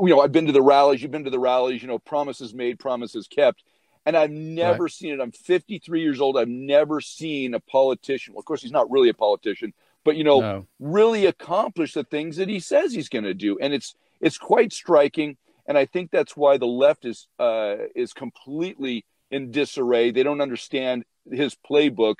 you 0.00 0.08
know, 0.08 0.20
I've 0.20 0.32
been 0.32 0.46
to 0.46 0.52
the 0.52 0.62
rallies, 0.62 1.02
you've 1.02 1.10
been 1.10 1.24
to 1.24 1.30
the 1.30 1.38
rallies, 1.38 1.82
you 1.82 1.88
know, 1.88 1.98
promises 1.98 2.54
made, 2.54 2.78
promises 2.78 3.28
kept. 3.28 3.62
And 4.04 4.16
I've 4.16 4.30
never 4.30 4.84
right. 4.84 4.92
seen 4.92 5.12
it. 5.12 5.20
I'm 5.20 5.32
53 5.32 6.00
years 6.00 6.20
old. 6.20 6.36
I've 6.38 6.48
never 6.48 7.00
seen 7.00 7.54
a 7.54 7.60
politician. 7.60 8.34
Well, 8.34 8.40
of 8.40 8.44
course, 8.44 8.62
he's 8.62 8.72
not 8.72 8.90
really 8.90 9.08
a 9.08 9.14
politician, 9.14 9.72
but 10.04 10.16
you 10.16 10.24
know, 10.24 10.40
no. 10.40 10.66
really 10.78 11.26
accomplish 11.26 11.92
the 11.92 12.04
things 12.04 12.36
that 12.36 12.48
he 12.48 12.60
says 12.60 12.92
he's 12.92 13.08
going 13.08 13.24
to 13.24 13.34
do. 13.34 13.58
And 13.58 13.74
it's 13.74 13.94
it's 14.20 14.38
quite 14.38 14.72
striking. 14.72 15.36
And 15.66 15.76
I 15.76 15.86
think 15.86 16.10
that's 16.10 16.36
why 16.36 16.56
the 16.56 16.66
left 16.66 17.04
is 17.04 17.26
uh, 17.40 17.76
is 17.96 18.12
completely 18.12 19.04
in 19.30 19.50
disarray. 19.50 20.12
They 20.12 20.22
don't 20.22 20.40
understand 20.40 21.04
his 21.28 21.56
playbook 21.68 22.16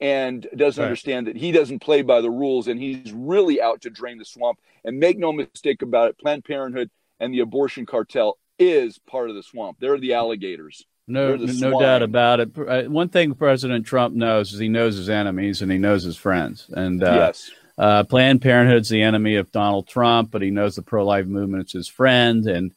and 0.00 0.46
doesn't 0.56 0.80
right. 0.80 0.86
understand 0.86 1.26
that 1.26 1.36
he 1.36 1.52
doesn't 1.52 1.80
play 1.80 2.02
by 2.02 2.20
the 2.20 2.30
rules 2.30 2.68
and 2.68 2.80
he's 2.80 3.12
really 3.12 3.60
out 3.60 3.80
to 3.82 3.90
drain 3.90 4.18
the 4.18 4.24
swamp. 4.24 4.58
And 4.84 4.98
make 4.98 5.18
no 5.18 5.32
mistake 5.32 5.82
about 5.82 6.10
it, 6.10 6.18
Planned 6.18 6.44
Parenthood 6.44 6.90
and 7.18 7.32
the 7.32 7.40
abortion 7.40 7.86
cartel 7.86 8.38
is 8.58 8.98
part 8.98 9.30
of 9.30 9.36
the 9.36 9.42
swamp. 9.42 9.78
They're 9.80 9.98
the 9.98 10.14
alligators. 10.14 10.84
No, 11.08 11.36
no 11.36 11.78
doubt 11.78 12.02
about 12.02 12.40
it. 12.40 12.50
Uh, 12.58 12.82
one 12.84 13.08
thing 13.08 13.34
President 13.34 13.86
Trump 13.86 14.14
knows 14.14 14.52
is 14.52 14.58
he 14.58 14.68
knows 14.68 14.96
his 14.96 15.08
enemies 15.08 15.62
and 15.62 15.70
he 15.70 15.78
knows 15.78 16.02
his 16.02 16.16
friends. 16.16 16.68
And 16.72 17.02
uh, 17.02 17.14
yes. 17.14 17.50
uh, 17.78 18.04
Planned 18.04 18.42
Parenthood's 18.42 18.88
the 18.88 19.02
enemy 19.02 19.36
of 19.36 19.52
Donald 19.52 19.86
Trump, 19.86 20.32
but 20.32 20.42
he 20.42 20.50
knows 20.50 20.74
the 20.74 20.82
pro-life 20.82 21.26
movement's 21.26 21.72
his 21.72 21.86
friend. 21.86 22.46
And 22.46 22.72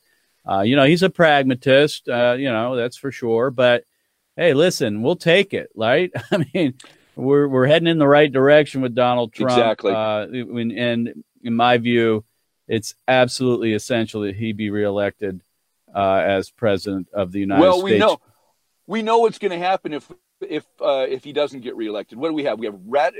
uh, 0.47 0.61
you 0.61 0.75
know 0.75 0.85
he's 0.85 1.03
a 1.03 1.09
pragmatist. 1.09 2.07
Uh, 2.07 2.35
you 2.37 2.51
know 2.51 2.75
that's 2.75 2.97
for 2.97 3.11
sure. 3.11 3.49
But 3.49 3.83
hey, 4.35 4.53
listen, 4.53 5.01
we'll 5.01 5.15
take 5.15 5.53
it, 5.53 5.69
right? 5.75 6.11
I 6.31 6.45
mean, 6.53 6.75
we're 7.19 7.47
we're 7.47 7.67
heading 7.67 7.87
in 7.87 7.99
the 7.99 8.07
right 8.07 8.31
direction 8.31 8.81
with 8.81 8.95
Donald 8.95 9.33
Trump. 9.33 9.51
Exactly. 9.51 9.93
Uh, 9.93 10.25
and 10.25 11.23
in 11.43 11.55
my 11.55 11.77
view, 11.77 12.23
it's 12.67 12.95
absolutely 13.07 13.73
essential 13.73 14.21
that 14.21 14.35
he 14.35 14.53
be 14.53 14.69
reelected 14.69 15.41
uh, 15.93 16.23
as 16.25 16.49
president 16.49 17.07
of 17.13 17.31
the 17.31 17.39
United 17.39 17.61
well, 17.61 17.79
States. 17.79 17.83
Well, 17.83 17.93
we 17.93 17.99
know 17.99 18.21
we 18.87 19.01
know 19.01 19.19
what's 19.19 19.39
going 19.39 19.51
to 19.51 19.65
happen 19.65 19.93
if 19.93 20.09
if 20.41 20.65
uh, 20.81 21.05
if 21.09 21.23
he 21.23 21.33
doesn't 21.33 21.61
get 21.61 21.75
reelected. 21.75 22.17
What 22.17 22.29
do 22.29 22.33
we 22.33 22.43
have? 22.45 22.59
We 22.59 22.67
have 22.67 22.79
rad- 22.85 23.13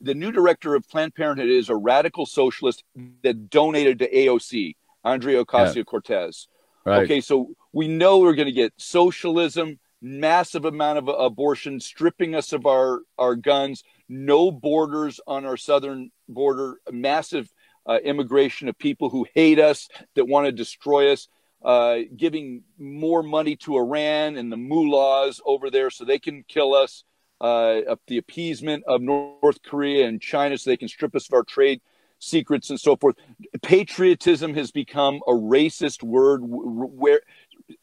the 0.00 0.14
new 0.14 0.32
director 0.32 0.74
of 0.74 0.88
Planned 0.88 1.14
Parenthood 1.14 1.48
is 1.48 1.68
a 1.68 1.76
radical 1.76 2.26
socialist 2.26 2.84
that 3.22 3.50
donated 3.50 3.98
to 4.00 4.10
AOC, 4.10 4.76
Andrea 5.04 5.44
Ocasio 5.44 5.84
Cortez. 5.84 6.48
Yeah. 6.48 6.92
Right. 6.92 7.04
Okay, 7.04 7.20
so 7.22 7.54
we 7.72 7.88
know 7.88 8.18
we're 8.18 8.34
going 8.34 8.46
to 8.46 8.52
get 8.52 8.74
socialism, 8.76 9.78
massive 10.04 10.66
amount 10.66 10.98
of 10.98 11.08
abortion, 11.08 11.80
stripping 11.80 12.34
us 12.34 12.52
of 12.52 12.66
our 12.66 13.00
our 13.18 13.34
guns, 13.34 13.82
no 14.08 14.50
borders 14.50 15.18
on 15.26 15.46
our 15.46 15.56
southern 15.56 16.10
border, 16.28 16.78
massive 16.92 17.50
uh, 17.86 17.98
immigration 18.04 18.68
of 18.68 18.78
people 18.78 19.08
who 19.08 19.26
hate 19.34 19.58
us, 19.58 19.88
that 20.14 20.26
want 20.26 20.46
to 20.46 20.52
destroy 20.52 21.10
us, 21.10 21.28
uh, 21.64 21.98
giving 22.14 22.62
more 22.78 23.22
money 23.22 23.56
to 23.56 23.76
Iran 23.76 24.36
and 24.36 24.52
the 24.52 24.56
mullahs 24.56 25.40
over 25.44 25.70
there 25.70 25.90
so 25.90 26.04
they 26.04 26.18
can 26.18 26.44
kill 26.46 26.74
us, 26.74 27.04
uh, 27.40 27.80
the 28.06 28.18
appeasement 28.18 28.84
of 28.86 29.00
North 29.00 29.62
Korea 29.62 30.06
and 30.06 30.20
China 30.20 30.58
so 30.58 30.70
they 30.70 30.76
can 30.76 30.88
strip 30.88 31.14
us 31.14 31.28
of 31.28 31.34
our 31.34 31.44
trade 31.44 31.80
secrets 32.18 32.70
and 32.70 32.80
so 32.80 32.96
forth. 32.96 33.16
Patriotism 33.62 34.54
has 34.54 34.70
become 34.70 35.16
a 35.26 35.32
racist 35.32 36.02
word 36.02 36.40
where 36.42 37.20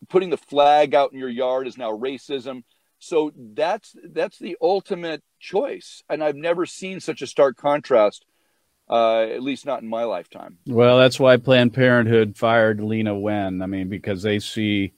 putting 0.09 0.29
the 0.29 0.37
flag 0.37 0.93
out 0.93 1.13
in 1.13 1.19
your 1.19 1.29
yard 1.29 1.67
is 1.67 1.77
now 1.77 1.91
racism. 1.91 2.63
So 2.99 3.31
that's 3.35 3.95
that's 4.11 4.37
the 4.37 4.57
ultimate 4.61 5.23
choice, 5.39 6.03
and 6.07 6.23
I've 6.23 6.35
never 6.35 6.65
seen 6.65 6.99
such 6.99 7.21
a 7.21 7.27
stark 7.27 7.57
contrast 7.57 8.25
uh, 8.91 9.21
at 9.21 9.41
least 9.41 9.65
not 9.65 9.81
in 9.81 9.87
my 9.87 10.03
lifetime. 10.03 10.57
Well, 10.67 10.99
that's 10.99 11.19
why 11.19 11.37
Planned 11.37 11.73
Parenthood 11.73 12.35
fired 12.37 12.81
Lena 12.81 13.17
Wen. 13.17 13.61
I 13.61 13.65
mean, 13.65 13.87
because 13.87 14.21
they 14.21 14.39
see 14.39 14.91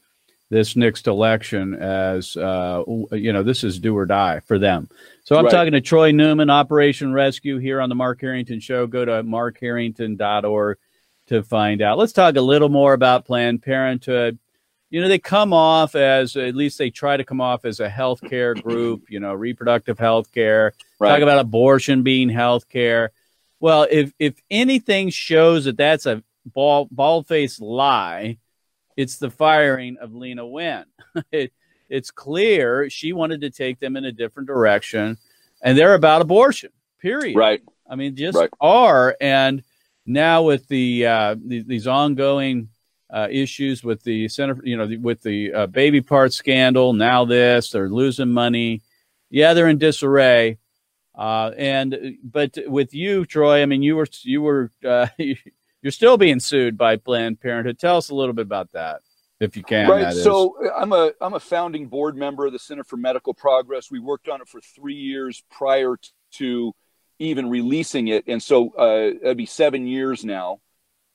this 0.50 0.76
next 0.76 1.06
election 1.06 1.76
as, 1.76 2.36
uh, 2.36 2.84
you 3.12 3.32
know, 3.32 3.44
this 3.44 3.64
is 3.64 3.80
do 3.80 3.96
or 3.96 4.08
die 4.08 4.40
for 4.42 4.58
them. 4.58 4.90
So 5.24 5.38
I'm 5.38 5.46
right. 5.46 5.52
talking 5.52 5.74
to 5.74 5.82
Troy 5.82 6.12
Newman, 6.12 6.50
Operation 6.50 7.14
Rescue, 7.14 7.60
here 7.60 7.80
on 7.80 7.90
the 7.90 7.96
Mark 7.96 8.20
Harrington 8.20 8.60
Show. 8.60 8.88
Go 8.88 9.06
to 9.06 9.24
markharrington.org 9.24 10.78
to 11.28 11.44
find 11.44 11.82
out. 11.82 11.98
Let's 11.98 12.14
talk 12.14 12.36
a 12.36 12.42
little 12.42 12.70
more 12.70 12.94
about 12.94 13.26
Planned 13.26 13.62
Parenthood. 13.62 14.40
You 14.94 15.02
know, 15.02 15.08
they 15.08 15.18
come 15.18 15.54
off 15.54 15.96
as, 15.96 16.36
at 16.36 16.56
least 16.56 16.78
they 16.78 16.92
try 16.92 17.18
to 17.18 17.24
come 17.24 17.42
off 17.42 17.66
as 17.66 17.80
a 17.80 17.90
healthcare 17.90 18.62
group, 18.62 19.06
you 19.10 19.20
know, 19.20 19.34
reproductive 19.34 19.98
health 19.98 20.32
care. 20.32 20.74
Right. 21.00 21.10
Talk 21.10 21.22
about 21.22 21.40
abortion 21.40 22.04
being 22.04 22.30
health 22.30 22.70
care 22.70 23.12
well, 23.64 23.88
if 23.90 24.12
if 24.20 24.34
anything 24.52 25.10
shows 25.10 25.64
that 25.64 25.78
that's 25.78 26.06
a 26.06 26.22
ball 26.46 26.90
bald 26.92 27.28
faced 27.30 27.62
lie, 27.62 28.38
it's 28.98 29.20
the 29.20 29.30
firing 29.30 29.96
of 30.02 30.14
Lena 30.14 30.46
Wen. 30.46 30.84
it, 31.32 31.54
it's 31.88 32.12
clear 32.12 32.90
she 32.90 33.14
wanted 33.14 33.40
to 33.40 33.50
take 33.50 33.80
them 33.80 33.96
in 33.96 34.04
a 34.04 34.12
different 34.12 34.48
direction, 34.48 35.18
and 35.62 35.78
they're 35.78 35.94
about 35.94 36.22
abortion. 36.22 36.72
Period. 37.00 37.38
Right. 37.38 37.62
I 37.90 37.96
mean, 37.96 38.18
just 38.18 38.38
right. 38.38 38.50
are. 38.60 39.16
And 39.22 39.64
now 40.06 40.44
with 40.44 40.68
the, 40.68 41.06
uh, 41.06 41.36
the 41.42 41.64
these 41.64 41.88
ongoing 41.88 42.68
uh, 43.14 43.28
issues 43.30 43.84
with 43.84 44.02
the 44.04 44.28
center, 44.28 44.60
you 44.64 44.76
know, 44.76 44.90
with 45.00 45.22
the 45.22 45.54
uh, 45.54 45.68
baby 45.68 46.02
part 46.02 46.34
scandal. 46.34 46.94
Now 46.94 47.26
this, 47.26 47.70
they're 47.70 47.90
losing 47.90 48.32
money. 48.32 48.82
Yeah, 49.30 49.54
they're 49.54 49.70
in 49.70 49.78
disarray. 49.78 50.58
Uh, 51.16 51.52
and 51.56 52.18
but 52.24 52.58
with 52.66 52.96
you, 52.96 53.26
Troy, 53.26 53.62
I 53.62 53.68
mean, 53.68 53.84
you 53.84 53.96
were 53.96 54.08
you 54.24 54.42
were 54.42 54.72
uh, 54.84 55.08
you're 55.18 55.92
still 55.92 56.18
being 56.18 56.40
sued 56.40 56.76
by 56.76 56.96
Planned 56.96 57.40
Parenthood. 57.40 57.78
Tell 57.78 57.98
us 57.98 58.10
a 58.10 58.16
little 58.16 58.34
bit 58.34 58.48
about 58.48 58.72
that, 58.72 59.02
if 59.40 59.56
you 59.56 59.64
can. 59.64 59.90
Right. 59.90 60.12
So 60.12 60.56
I'm 60.76 60.92
a 60.92 61.12
I'm 61.22 61.36
a 61.36 61.40
founding 61.40 61.88
board 61.88 62.18
member 62.18 62.48
of 62.48 62.52
the 62.52 62.58
Center 62.58 62.84
for 62.84 62.98
Medical 62.98 63.36
Progress. 63.36 63.92
We 63.92 64.00
worked 64.00 64.28
on 64.28 64.42
it 64.42 64.48
for 64.48 64.60
three 64.60 64.96
years 64.96 65.44
prior 65.52 65.98
to 66.34 66.74
even 67.20 67.48
releasing 67.48 68.08
it, 68.08 68.24
and 68.26 68.42
so 68.42 68.72
uh, 68.72 69.12
it'd 69.22 69.38
be 69.38 69.46
seven 69.46 69.86
years 69.86 70.26
now. 70.26 70.62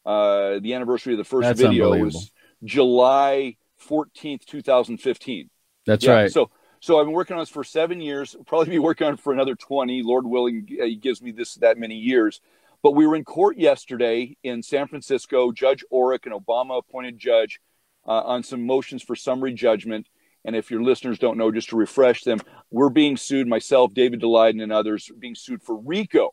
Uh, 0.08 0.58
the 0.60 0.72
anniversary 0.72 1.12
of 1.12 1.18
the 1.18 1.24
first 1.24 1.48
That's 1.48 1.60
video 1.60 1.90
was 1.98 2.32
July 2.64 3.58
14th, 3.86 4.46
2015. 4.46 5.50
That's 5.84 6.02
Yeah, 6.02 6.12
right. 6.12 6.32
So, 6.32 6.50
so 6.80 6.98
I've 6.98 7.04
been 7.04 7.12
working 7.12 7.34
on 7.36 7.42
this 7.42 7.50
for 7.50 7.62
seven 7.62 8.00
years. 8.00 8.34
Probably 8.46 8.70
be 8.70 8.78
working 8.78 9.06
on 9.06 9.12
it 9.14 9.20
for 9.20 9.34
another 9.34 9.54
20. 9.54 10.02
Lord 10.02 10.26
willing, 10.26 10.66
uh, 10.80 10.86
He 10.86 10.96
gives 10.96 11.20
me 11.20 11.30
this 11.30 11.56
that 11.56 11.76
many 11.76 11.96
years. 11.96 12.40
But 12.82 12.92
we 12.92 13.06
were 13.06 13.16
in 13.16 13.24
court 13.24 13.58
yesterday 13.58 14.38
in 14.42 14.62
San 14.62 14.88
Francisco. 14.88 15.52
Judge 15.52 15.84
Orrick, 15.92 16.24
an 16.24 16.32
Obama-appointed 16.32 17.18
judge, 17.18 17.60
uh, 18.06 18.22
on 18.22 18.42
some 18.42 18.64
motions 18.64 19.02
for 19.02 19.14
summary 19.14 19.52
judgment. 19.52 20.08
And 20.42 20.56
if 20.56 20.70
your 20.70 20.82
listeners 20.82 21.18
don't 21.18 21.36
know, 21.36 21.52
just 21.52 21.68
to 21.68 21.76
refresh 21.76 22.22
them, 22.22 22.40
we're 22.70 22.88
being 22.88 23.18
sued. 23.18 23.46
Myself, 23.46 23.92
David 23.92 24.22
Daleiden, 24.22 24.62
and 24.62 24.72
others 24.72 25.10
being 25.18 25.34
sued 25.34 25.62
for 25.62 25.76
RICO, 25.76 26.32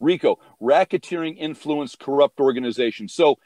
RICO, 0.00 0.38
racketeering, 0.60 1.36
influence, 1.38 1.96
corrupt 1.96 2.40
organization. 2.40 3.08
So 3.08 3.38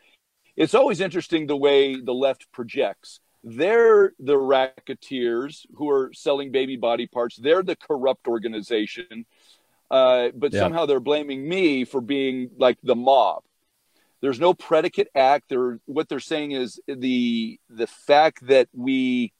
it's 0.56 0.74
always 0.74 1.00
interesting 1.00 1.46
the 1.46 1.56
way 1.56 2.00
the 2.00 2.14
left 2.14 2.50
projects. 2.52 3.20
They're 3.44 4.12
the 4.18 4.36
racketeers 4.36 5.66
who 5.74 5.90
are 5.90 6.12
selling 6.12 6.52
baby 6.52 6.76
body 6.76 7.06
parts. 7.06 7.36
They're 7.36 7.62
the 7.62 7.76
corrupt 7.76 8.28
organization, 8.28 9.26
uh, 9.90 10.28
but 10.34 10.52
Yeah. 10.52 10.60
somehow 10.60 10.86
they're 10.86 11.00
blaming 11.00 11.48
me 11.48 11.84
for 11.84 12.00
being 12.00 12.50
like 12.56 12.78
the 12.82 12.94
mob. 12.94 13.42
There's 14.20 14.38
no 14.38 14.54
predicate 14.54 15.08
act. 15.16 15.48
They're, 15.48 15.80
what 15.86 16.08
they're 16.08 16.20
saying 16.20 16.52
is 16.52 16.80
the 16.86 17.58
the 17.68 17.88
fact 17.88 18.46
that 18.46 18.68
we, 18.72 19.32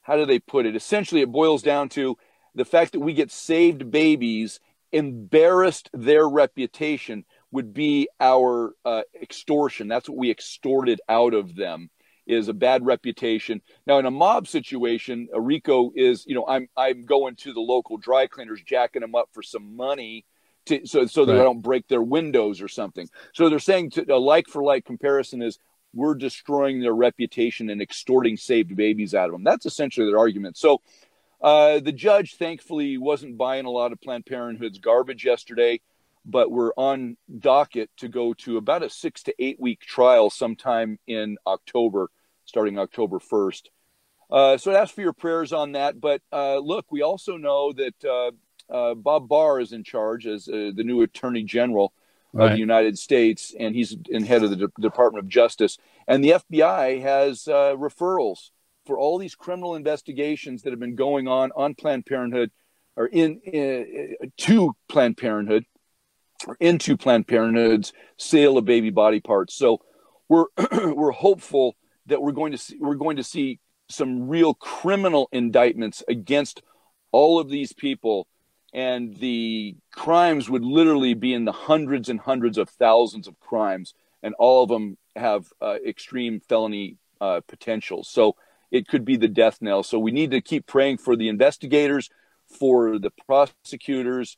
how 0.00 0.16
do 0.16 0.24
they 0.24 0.38
put 0.38 0.64
it? 0.64 0.74
Essentially, 0.74 1.20
it 1.20 1.30
boils 1.30 1.62
down 1.62 1.90
to 1.90 2.16
the 2.54 2.64
fact 2.64 2.92
that 2.92 3.00
we 3.00 3.12
get 3.12 3.30
saved 3.30 3.90
babies 3.90 4.60
embarrassed 4.94 5.90
their 5.92 6.28
reputation 6.28 7.24
would 7.50 7.74
be 7.74 8.08
our 8.20 8.74
uh, 8.84 9.02
extortion. 9.20 9.88
That's 9.88 10.08
what 10.08 10.18
we 10.18 10.30
extorted 10.30 11.00
out 11.08 11.34
of 11.34 11.54
them 11.56 11.90
is 12.26 12.48
a 12.48 12.54
bad 12.54 12.86
reputation. 12.86 13.60
Now, 13.86 13.98
in 13.98 14.06
a 14.06 14.10
mob 14.10 14.48
situation, 14.48 15.28
a 15.34 15.40
RICO 15.40 15.92
is, 15.94 16.24
you 16.26 16.34
know, 16.34 16.46
I'm 16.46 16.68
I'm 16.76 17.04
going 17.04 17.36
to 17.36 17.52
the 17.52 17.60
local 17.60 17.98
dry 17.98 18.26
cleaners, 18.26 18.62
jacking 18.62 19.02
them 19.02 19.14
up 19.14 19.28
for 19.32 19.42
some 19.42 19.76
money, 19.76 20.24
to, 20.66 20.86
so 20.86 21.06
so 21.06 21.26
that 21.26 21.34
Right. 21.34 21.40
I 21.40 21.44
don't 21.44 21.60
break 21.60 21.86
their 21.88 22.02
windows 22.02 22.62
or 22.62 22.68
something. 22.68 23.08
So 23.34 23.48
they're 23.50 23.58
saying 23.58 23.90
to, 23.90 24.14
a 24.14 24.16
like 24.16 24.46
for 24.48 24.62
like 24.62 24.84
comparison 24.84 25.42
is 25.42 25.58
we're 25.92 26.14
destroying 26.14 26.80
their 26.80 26.94
reputation 26.94 27.70
and 27.70 27.80
extorting 27.80 28.36
saved 28.36 28.74
babies 28.74 29.14
out 29.14 29.26
of 29.26 29.32
them. 29.32 29.44
That's 29.44 29.66
essentially 29.66 30.06
their 30.06 30.18
argument. 30.18 30.56
So 30.56 30.80
uh, 31.44 31.78
the 31.78 31.92
judge, 31.92 32.36
thankfully, 32.36 32.96
wasn't 32.96 33.36
buying 33.36 33.66
a 33.66 33.70
lot 33.70 33.92
of 33.92 34.00
Planned 34.00 34.24
Parenthood's 34.24 34.78
garbage 34.78 35.26
yesterday, 35.26 35.82
but 36.24 36.50
we're 36.50 36.72
on 36.78 37.18
docket 37.38 37.90
to 37.98 38.08
go 38.08 38.32
to 38.32 38.56
about 38.56 38.82
a 38.82 38.88
six 38.88 39.22
to 39.24 39.34
eight 39.38 39.60
week 39.60 39.80
trial 39.80 40.30
sometime 40.30 40.98
in 41.06 41.36
October, 41.46 42.10
starting 42.46 42.78
October 42.78 43.18
1st. 43.18 43.62
Uh, 44.30 44.56
so 44.56 44.70
I'd 44.70 44.78
ask 44.78 44.94
for 44.94 45.02
your 45.02 45.12
prayers 45.12 45.52
on 45.52 45.72
that. 45.72 46.00
But 46.00 46.22
uh, 46.32 46.56
look, 46.60 46.86
we 46.90 47.02
also 47.02 47.36
know 47.36 47.74
that 47.74 48.04
uh, 48.04 48.30
uh, 48.72 48.94
Bob 48.94 49.28
Barr 49.28 49.60
is 49.60 49.72
in 49.74 49.84
charge 49.84 50.26
as 50.26 50.48
uh, 50.48 50.70
the 50.74 50.82
new 50.82 51.02
Attorney 51.02 51.42
General 51.42 51.92
of 52.32 52.40
Right. 52.40 52.52
the 52.52 52.58
United 52.58 52.98
States, 52.98 53.54
and 53.60 53.74
he's 53.74 53.94
in 54.08 54.24
head 54.24 54.42
of 54.42 54.48
the 54.50 54.56
De- 54.56 54.80
Department 54.80 55.24
of 55.24 55.28
Justice. 55.28 55.76
And 56.08 56.24
the 56.24 56.30
FBI 56.30 57.02
has 57.02 57.46
uh, 57.46 57.76
referrals 57.76 58.50
for 58.86 58.98
all 58.98 59.18
these 59.18 59.34
criminal 59.34 59.74
investigations 59.74 60.62
that 60.62 60.70
have 60.70 60.80
been 60.80 60.96
going 60.96 61.28
on 61.28 61.52
on 61.56 61.74
Planned 61.74 62.06
Parenthood 62.06 62.50
or 62.96 63.06
in, 63.06 63.40
in 63.40 64.16
to 64.38 64.74
Planned 64.88 65.16
Parenthood 65.16 65.64
or 66.46 66.56
into 66.60 66.96
Planned 66.96 67.26
Parenthood's 67.26 67.92
sale 68.16 68.58
of 68.58 68.64
baby 68.64 68.90
body 68.90 69.20
parts. 69.20 69.54
So 69.54 69.80
we're 70.28 70.46
we're 70.94 71.12
hopeful 71.12 71.76
that 72.06 72.22
we're 72.22 72.32
going 72.32 72.52
to 72.52 72.58
see 72.58 72.76
we're 72.78 72.94
going 72.94 73.16
to 73.16 73.24
see 73.24 73.60
some 73.88 74.28
real 74.28 74.54
criminal 74.54 75.28
indictments 75.32 76.02
against 76.08 76.62
all 77.12 77.38
of 77.38 77.48
these 77.48 77.72
people 77.72 78.26
and 78.72 79.16
the 79.18 79.76
crimes 79.92 80.50
would 80.50 80.64
literally 80.64 81.14
be 81.14 81.32
in 81.32 81.44
the 81.44 81.52
hundreds 81.52 82.08
and 82.08 82.18
hundreds 82.18 82.58
of 82.58 82.68
thousands 82.68 83.28
of 83.28 83.38
crimes 83.40 83.94
and 84.22 84.34
all 84.38 84.62
of 84.62 84.68
them 84.68 84.96
have 85.14 85.52
uh, 85.60 85.76
extreme 85.86 86.40
felony 86.40 86.96
uh, 87.20 87.40
potential 87.46 88.02
so 88.02 88.34
it 88.74 88.88
could 88.88 89.04
be 89.04 89.16
the 89.16 89.28
death 89.28 89.58
knell 89.62 89.82
so 89.82 89.98
we 89.98 90.10
need 90.10 90.32
to 90.32 90.40
keep 90.40 90.66
praying 90.66 90.98
for 90.98 91.14
the 91.16 91.28
investigators 91.28 92.10
for 92.58 92.98
the 92.98 93.10
prosecutors 93.26 94.36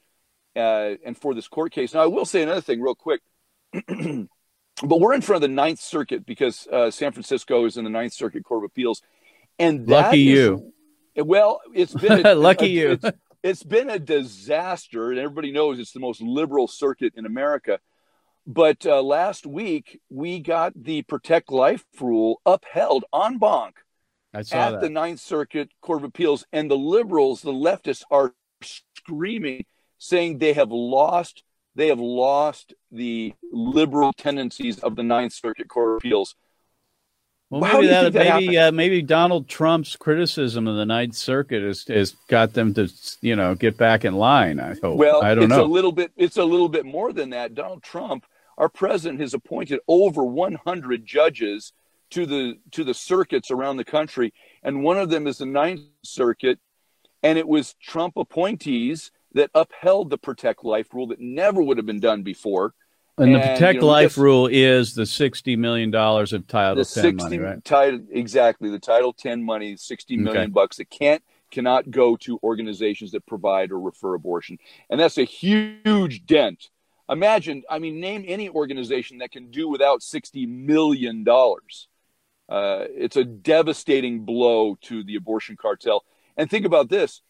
uh, 0.55 0.93
and 1.05 1.17
for 1.19 1.35
this 1.35 1.49
court 1.49 1.73
case 1.73 1.95
now 1.95 2.03
i 2.03 2.07
will 2.07 2.27
say 2.27 2.43
another 2.43 2.61
thing 2.61 2.81
real 2.81 2.95
quick 2.95 3.23
but 4.83 5.01
we're 5.01 5.15
in 5.15 5.23
front 5.23 5.43
of 5.43 5.49
the 5.51 5.55
ninth 5.55 5.81
circuit 5.81 6.25
because 6.27 6.69
uh, 6.71 6.91
san 6.91 7.13
francisco 7.13 7.65
is 7.65 7.77
in 7.77 7.85
the 7.85 7.91
ninth 7.91 8.13
circuit 8.13 8.45
court 8.45 8.63
of 8.63 8.69
appeals 8.71 9.03
and 9.59 9.87
that 9.87 10.07
Lucky 10.09 10.29
is- 10.31 10.39
you. 10.39 10.73
well 11.25 11.61
it's 11.75 11.95
been 11.95 12.25
a, 12.27 12.35
Lucky 12.49 12.67
a- 12.67 12.69
you. 12.69 12.91
it's, 12.93 13.11
it's 13.43 13.63
been 13.65 13.89
a 13.91 13.99
disaster 13.99 15.11
and 15.11 15.19
everybody 15.19 15.51
knows 15.51 15.79
it's 15.79 15.93
the 15.93 16.01
most 16.01 16.21
liberal 16.21 16.69
circuit 16.69 17.15
in 17.17 17.25
america 17.27 17.81
but 18.47 18.85
uh, 18.87 19.03
last 19.03 19.45
week 19.47 20.01
we 20.11 20.39
got 20.41 20.73
the 20.81 21.03
protect 21.03 21.51
life 21.51 21.85
rule 22.01 22.41
upheld 22.47 23.05
en 23.15 23.39
banc 23.39 23.75
I 24.37 24.43
saw 24.43 24.57
at 24.57 24.71
that. 24.73 24.81
the 24.83 24.91
ninth 24.91 25.21
circuit 25.21 25.71
court 25.81 26.01
of 26.01 26.05
appeals 26.05 26.45
and 26.53 26.71
the 26.71 26.77
liberals 26.77 27.41
the 27.43 27.53
leftists 27.53 28.03
are 28.11 28.35
screaming 28.63 29.65
saying 29.99 30.39
they 30.39 30.53
have 30.53 30.71
lost 30.71 31.43
they 31.75 31.89
have 31.89 32.01
lost 32.01 32.75
the 32.91 33.35
liberal 33.53 34.13
tendencies 34.13 34.79
of 34.81 34.95
the 34.97 35.03
ninth 35.03 35.33
circuit 35.33 35.69
court 35.69 35.91
of 35.93 35.97
appeals 35.99 36.35
Well, 37.49 37.63
How 37.65 37.75
maybe 37.75 37.87
that, 37.89 38.13
that 38.13 38.41
maybe 38.41 38.59
uh, 38.59 38.73
maybe 38.73 39.03
Donald 39.03 39.49
Trump's 39.49 39.95
criticism 39.97 40.67
of 40.67 40.77
the 40.77 40.85
Ninth 40.85 41.15
Circuit 41.15 41.63
has, 41.63 41.85
has 41.85 42.17
got 42.29 42.53
them 42.55 42.75
to 42.75 42.93
you 43.23 43.37
know 43.37 43.55
get 43.55 43.77
back 43.77 44.05
in 44.05 44.15
line. 44.17 44.59
I 44.59 44.75
hope. 44.83 44.99
Well, 44.99 45.23
I 45.23 45.35
don't 45.35 45.45
it's 45.45 45.51
know. 45.51 45.65
a 45.65 45.75
little 45.77 45.93
bit. 45.93 46.11
It's 46.17 46.39
a 46.39 46.45
little 46.45 46.69
bit 46.69 46.85
more 46.85 47.13
than 47.13 47.31
that. 47.31 47.55
Donald 47.55 47.85
Trump, 47.85 48.27
our 48.59 48.69
president, 48.69 49.21
has 49.21 49.33
appointed 49.33 49.79
over 49.87 50.25
100 50.25 51.07
judges 51.07 51.73
to 52.11 52.27
the 52.27 52.59
to 52.73 52.85
the 52.85 52.95
circuits 52.95 53.51
around 53.51 53.77
the 53.77 53.85
country, 53.85 54.33
and 54.63 54.83
one 54.83 54.99
of 54.99 55.11
them 55.11 55.27
is 55.27 55.39
the 55.39 55.47
Ninth 55.47 55.81
Circuit, 56.03 56.59
and 57.23 57.39
it 57.39 57.49
was 57.49 57.75
Trump 57.75 58.17
appointees 58.17 59.11
that 59.33 59.51
upheld 59.55 60.11
the 60.11 60.19
Protect 60.19 60.65
Life 60.65 60.95
rule 60.95 61.09
that 61.09 61.21
never 61.21 61.63
would 61.63 61.77
have 61.77 61.87
been 61.87 62.01
done 62.01 62.23
before. 62.23 62.75
and 63.19 63.35
the 63.35 63.39
Protect 63.41 63.75
you 63.75 63.81
know, 63.81 63.87
Life 63.87 64.19
rule 64.19 64.47
is 64.47 64.95
the 64.95 65.07
sixty 65.07 65.57
million 65.57 65.91
dollars 65.91 66.33
of 66.33 66.47
Title 66.47 66.77
the 66.77 66.85
Ten 66.85 67.17
60 67.17 67.17
money, 67.17 67.39
right? 67.39 67.65
title 67.65 68.01
exactly 68.11 68.71
the 68.71 68.79
Title 68.79 69.13
10 69.13 69.43
money, 69.43 69.77
60 69.77 70.17
million 70.17 70.45
Okay. 70.45 70.53
bucks 70.53 70.77
that 70.77 70.91
can't 70.91 71.23
cannot 71.51 71.91
go 71.91 72.17
to 72.17 72.39
organizations 72.43 73.13
that 73.13 73.25
provide 73.27 73.71
or 73.71 73.81
refer 73.81 74.15
abortion, 74.15 74.59
and 74.91 74.99
that's 75.01 75.19
a 75.19 75.25
huge 75.25 76.27
dent. 76.27 76.71
Imagine, 77.09 77.63
I 77.71 77.79
mean, 77.79 78.01
name 78.01 78.25
any 78.27 78.49
organization 78.49 79.19
that 79.19 79.31
can 79.31 79.51
do 79.51 79.69
without 79.69 80.03
60 80.03 80.45
million 80.47 81.23
dollars. 81.25 81.89
Uh, 82.49 82.85
it's 82.91 83.17
a 83.17 83.25
devastating 83.25 84.25
blow 84.25 84.77
to 84.83 85.03
the 85.03 85.17
abortion 85.17 85.57
cartel. 85.57 86.05
And 86.37 86.49
think 86.49 86.67
about 86.67 86.89
this: 86.89 87.23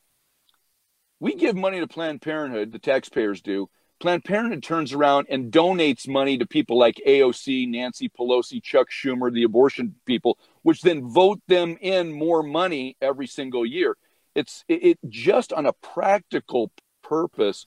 we 1.21 1.35
give 1.35 1.57
money 1.57 1.81
to 1.81 1.87
Planned 1.87 2.23
Parenthood, 2.23 2.73
the 2.73 2.79
taxpayers 2.79 3.41
do. 3.41 3.69
Planned 3.99 4.25
Parenthood 4.25 4.63
turns 4.63 4.93
around 4.93 5.27
and 5.31 5.51
donates 5.51 6.07
money 6.07 6.37
to 6.37 6.47
people 6.47 6.79
like 6.79 7.01
AOC, 7.07 7.67
Nancy 7.69 8.11
Pelosi, 8.11 8.63
Chuck 8.63 8.89
Schumer, 8.91 9.33
the 9.33 9.45
abortion 9.45 9.95
people, 10.05 10.39
which 10.63 10.83
then 10.83 11.09
vote 11.09 11.41
them 11.49 11.79
in 11.81 12.13
more 12.13 12.43
money 12.43 12.97
every 13.01 13.27
single 13.27 13.65
year. 13.65 13.97
It's 14.35 14.65
it, 14.69 14.85
it 14.85 14.99
just 15.09 15.53
on 15.55 15.65
a 15.65 15.73
practical 15.73 16.71
purpose. 17.03 17.67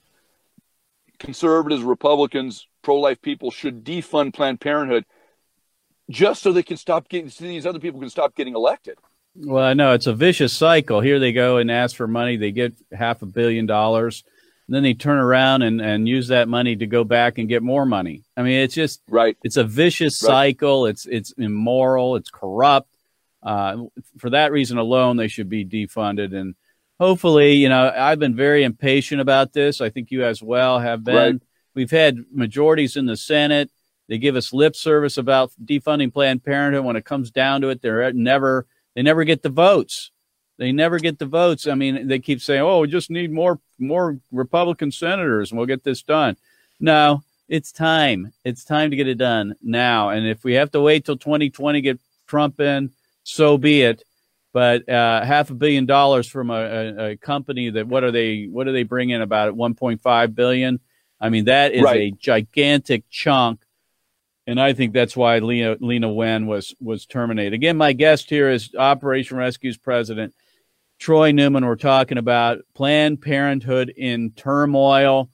Conservatives, 1.18 1.82
Republicans, 1.82 2.66
pro-life 2.82 3.20
people 3.20 3.50
should 3.50 3.84
defund 3.84 4.32
Planned 4.32 4.60
Parenthood 4.60 5.04
just 6.10 6.42
so 6.42 6.52
they 6.52 6.62
can 6.62 6.76
stop 6.76 7.08
getting 7.08 7.30
so 7.30 7.44
these 7.44 7.66
other 7.66 7.78
people 7.78 8.00
can 8.00 8.10
stop 8.10 8.34
getting 8.34 8.54
elected. 8.54 8.98
Well, 9.36 9.64
I 9.64 9.74
know 9.74 9.94
it's 9.94 10.06
a 10.08 10.12
vicious 10.12 10.52
cycle. 10.52 11.00
Here 11.00 11.18
they 11.20 11.32
go 11.32 11.58
and 11.58 11.70
ask 11.70 11.96
for 11.96 12.08
money. 12.08 12.36
They 12.36 12.50
get 12.50 12.74
half 12.92 13.22
a 13.22 13.26
billion 13.26 13.64
dollars. 13.66 14.24
And 14.66 14.74
then 14.74 14.82
they 14.82 14.94
turn 14.94 15.18
around 15.18 15.62
and, 15.62 15.80
and 15.80 16.08
use 16.08 16.28
that 16.28 16.48
money 16.48 16.76
to 16.76 16.86
go 16.86 17.02
back 17.04 17.38
and 17.38 17.48
get 17.48 17.62
more 17.62 17.86
money. 17.86 18.22
I 18.36 18.42
mean, 18.42 18.60
it's 18.60 18.74
just 18.74 19.02
Right. 19.08 19.36
it's 19.42 19.56
a 19.56 19.64
vicious 19.64 20.22
Right. 20.22 20.28
cycle. 20.28 20.86
It's 20.86 21.06
it's 21.06 21.32
immoral. 21.32 22.16
It's 22.16 22.30
corrupt. 22.30 22.88
Uh, 23.42 23.84
for 24.18 24.30
that 24.30 24.52
reason 24.52 24.78
alone, 24.78 25.16
they 25.16 25.28
should 25.28 25.48
be 25.48 25.64
defunded. 25.64 26.34
And 26.34 26.54
hopefully, 27.00 27.54
you 27.54 27.68
know, 27.68 27.92
I've 27.96 28.18
been 28.18 28.36
very 28.36 28.62
impatient 28.64 29.20
about 29.20 29.52
this. 29.52 29.80
I 29.80 29.90
think 29.90 30.10
you 30.10 30.24
as 30.24 30.42
well 30.42 30.78
have 30.78 31.02
been. 31.04 31.14
Right. 31.16 31.42
We've 31.74 31.90
had 31.90 32.18
majorities 32.32 32.96
in 32.96 33.06
the 33.06 33.16
Senate. 33.16 33.70
They 34.10 34.18
give 34.18 34.34
us 34.34 34.52
lip 34.52 34.74
service 34.74 35.16
about 35.18 35.52
defunding 35.64 36.12
Planned 36.12 36.44
Parenthood. 36.44 36.84
When 36.84 36.96
it 36.96 37.04
comes 37.04 37.30
down 37.30 37.60
to 37.60 37.68
it, 37.68 37.80
they're 37.80 38.12
never 38.12 38.66
they 38.96 39.02
never 39.02 39.22
get 39.22 39.42
the 39.42 39.50
votes. 39.50 40.10
They 40.58 40.72
never 40.72 40.98
get 40.98 41.20
the 41.20 41.26
votes. 41.26 41.68
I 41.68 41.76
mean, 41.76 42.08
they 42.08 42.18
keep 42.18 42.42
saying, 42.42 42.60
"Oh, 42.60 42.80
we 42.80 42.88
just 42.88 43.08
need 43.08 43.30
more 43.30 43.60
more 43.78 44.18
Republican 44.32 44.90
senators, 44.90 45.52
and 45.52 45.58
we'll 45.58 45.68
get 45.68 45.84
this 45.84 46.02
done." 46.02 46.36
No, 46.80 47.22
it's 47.48 47.70
time. 47.70 48.32
It's 48.44 48.64
time 48.64 48.90
to 48.90 48.96
get 48.96 49.06
it 49.06 49.14
done 49.14 49.54
now. 49.62 50.08
And 50.08 50.26
if 50.26 50.42
we 50.42 50.54
have 50.54 50.72
to 50.72 50.80
wait 50.80 51.04
till 51.04 51.16
2020 51.16 51.80
get 51.80 52.00
Trump 52.26 52.58
in, 52.58 52.90
so 53.22 53.58
be 53.58 53.82
it. 53.82 54.02
But 54.52 54.88
uh, 54.88 55.24
half 55.24 55.50
a 55.50 55.54
billion 55.54 55.86
dollars 55.86 56.26
from 56.26 56.50
a, 56.50 56.54
a, 56.54 57.10
a, 57.10 57.16
company 57.16 57.70
that 57.70 57.86
what 57.86 58.02
are 58.02 58.10
they 58.10 58.48
what 58.50 58.64
do 58.64 58.72
they 58.72 58.82
bring 58.82 59.10
in 59.10 59.22
about 59.22 59.54
1.5 59.54 60.34
billion? 60.34 60.80
I 61.20 61.28
mean 61.28 61.44
that 61.44 61.72
is 61.72 61.82
right. 61.82 62.00
a 62.00 62.10
gigantic 62.10 63.04
chunk, 63.08 63.60
and 64.46 64.60
I 64.60 64.72
think 64.72 64.92
that's 64.92 65.16
why 65.16 65.38
Lena 65.38 65.76
Leana 65.76 66.14
Wen 66.14 66.46
was 66.46 66.74
was 66.80 67.06
terminated. 67.06 67.54
Again, 67.54 67.76
my 67.76 67.92
guest 67.92 68.30
here 68.30 68.50
is 68.50 68.74
Operation 68.74 69.36
Rescue's 69.36 69.76
president 69.76 70.34
Troy 70.98 71.32
Newman. 71.32 71.64
We're 71.64 71.76
talking 71.76 72.18
about 72.18 72.58
Planned 72.74 73.22
Parenthood 73.22 73.92
in 73.96 74.32
turmoil. 74.32 75.30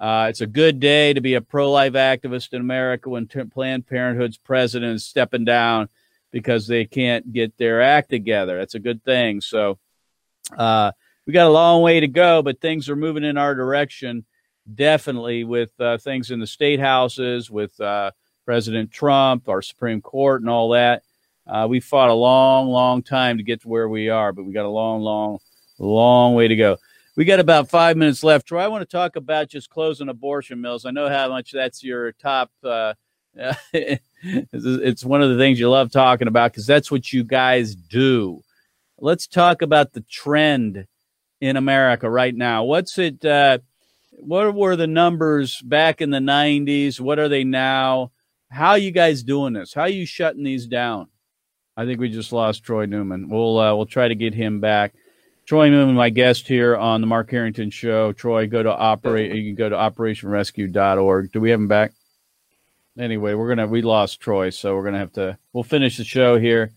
Uh, 0.00 0.28
it's 0.30 0.40
a 0.40 0.46
good 0.46 0.80
day 0.80 1.12
to 1.12 1.20
be 1.20 1.34
a 1.34 1.40
pro 1.40 1.70
life 1.70 1.92
activist 1.92 2.52
in 2.52 2.60
America 2.60 3.10
when 3.10 3.26
t- 3.26 3.44
Planned 3.44 3.86
Parenthood's 3.86 4.38
president 4.38 4.94
is 4.94 5.04
stepping 5.04 5.44
down 5.44 5.88
because 6.30 6.66
they 6.66 6.84
can't 6.84 7.32
get 7.32 7.56
their 7.58 7.82
act 7.82 8.08
together. 8.08 8.58
That's 8.58 8.76
a 8.76 8.78
good 8.78 9.04
thing. 9.04 9.40
So 9.40 9.78
uh, 10.56 10.92
we 11.26 11.32
got 11.32 11.48
a 11.48 11.50
long 11.50 11.82
way 11.82 12.00
to 12.00 12.08
go, 12.08 12.42
but 12.42 12.60
things 12.60 12.88
are 12.88 12.96
moving 12.96 13.24
in 13.24 13.36
our 13.36 13.54
direction. 13.54 14.24
Definitely 14.72 15.44
with 15.44 15.72
uh, 15.80 15.98
things 15.98 16.30
in 16.30 16.40
the 16.40 16.46
state 16.46 16.80
houses, 16.80 17.50
with 17.50 17.78
uh, 17.80 18.12
President 18.50 18.90
Trump, 18.90 19.48
our 19.48 19.62
Supreme 19.62 20.00
Court, 20.00 20.40
and 20.40 20.50
all 20.50 20.70
that. 20.70 21.04
Uh, 21.46 21.68
we 21.70 21.78
fought 21.78 22.10
a 22.10 22.14
long, 22.14 22.66
long 22.66 23.00
time 23.00 23.36
to 23.36 23.44
get 23.44 23.60
to 23.60 23.68
where 23.68 23.88
we 23.88 24.08
are, 24.08 24.32
but 24.32 24.42
we 24.42 24.52
got 24.52 24.64
a 24.64 24.68
long, 24.68 25.02
long, 25.02 25.38
long 25.78 26.34
way 26.34 26.48
to 26.48 26.56
go. 26.56 26.76
We 27.14 27.24
got 27.24 27.38
about 27.38 27.70
five 27.70 27.96
minutes 27.96 28.24
left. 28.24 28.48
Troy, 28.48 28.58
I 28.58 28.66
want 28.66 28.82
to 28.82 28.90
talk 28.90 29.14
about 29.14 29.50
just 29.50 29.70
closing 29.70 30.08
abortion 30.08 30.60
mills. 30.60 30.84
I 30.84 30.90
know 30.90 31.08
how 31.08 31.28
much 31.28 31.52
that's 31.52 31.84
your 31.84 32.10
top 32.10 32.50
uh, 32.64 32.94
it's 33.72 35.04
one 35.04 35.22
of 35.22 35.30
the 35.30 35.38
things 35.38 35.60
you 35.60 35.70
love 35.70 35.92
talking 35.92 36.26
about 36.26 36.50
because 36.50 36.66
that's 36.66 36.90
what 36.90 37.12
you 37.12 37.22
guys 37.22 37.76
do. 37.76 38.42
Let's 38.98 39.28
talk 39.28 39.62
about 39.62 39.92
the 39.92 40.00
trend 40.10 40.88
in 41.40 41.56
America 41.56 42.10
right 42.10 42.34
now. 42.34 42.64
What's 42.64 42.98
it? 42.98 43.24
Uh, 43.24 43.58
what 44.10 44.52
were 44.56 44.74
the 44.74 44.88
numbers 44.88 45.62
back 45.62 46.00
in 46.00 46.10
the 46.10 46.18
'90s? 46.18 46.98
What 46.98 47.20
are 47.20 47.28
they 47.28 47.44
now? 47.44 48.10
How 48.50 48.70
are 48.70 48.78
you 48.78 48.90
guys 48.90 49.22
doing 49.22 49.52
this? 49.52 49.72
How 49.74 49.82
are 49.82 49.88
you 49.88 50.06
shutting 50.06 50.42
these 50.42 50.66
down? 50.66 51.08
I 51.76 51.86
think 51.86 52.00
we 52.00 52.08
just 52.10 52.32
lost 52.32 52.64
Troy 52.64 52.84
Newman. 52.86 53.28
We'll 53.28 53.58
uh, 53.58 53.74
we'll 53.74 53.86
try 53.86 54.08
to 54.08 54.14
get 54.14 54.34
him 54.34 54.60
back. 54.60 54.92
Troy 55.46 55.70
Newman, 55.70 55.94
my 55.94 56.10
guest 56.10 56.46
here 56.46 56.76
on 56.76 57.00
the 57.00 57.06
Mark 57.06 57.30
Harrington 57.30 57.70
Show. 57.70 58.12
Troy, 58.12 58.46
go 58.46 58.62
to 58.62 58.72
operate. 58.72 59.34
You 59.34 59.50
can 59.50 59.54
go 59.56 59.68
to 59.68 59.76
operationrescue.org. 59.76 61.32
Do 61.32 61.40
we 61.40 61.50
have 61.50 61.60
him 61.60 61.68
back? 61.68 61.92
anyway, 62.98 63.34
we're 63.34 63.48
gonna 63.48 63.66
we 63.66 63.82
lost 63.82 64.20
Troy, 64.20 64.50
so 64.50 64.74
we're 64.74 64.84
gonna 64.84 64.98
have 64.98 65.12
to 65.12 65.38
we'll 65.52 65.64
finish 65.64 65.96
the 65.96 66.04
show 66.04 66.38
here. 66.38 66.72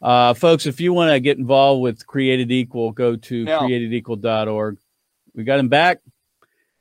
Uh, 0.00 0.32
folks, 0.34 0.66
if 0.66 0.80
you 0.80 0.92
want 0.92 1.10
to 1.10 1.20
get 1.20 1.36
involved 1.38 1.82
with 1.82 2.06
Created 2.06 2.50
Equal, 2.50 2.92
go 2.92 3.16
to 3.16 3.44
now, 3.44 3.60
createdequal.org. 3.60 4.78
We 5.34 5.44
got 5.44 5.58
him 5.58 5.68
back. 5.68 6.00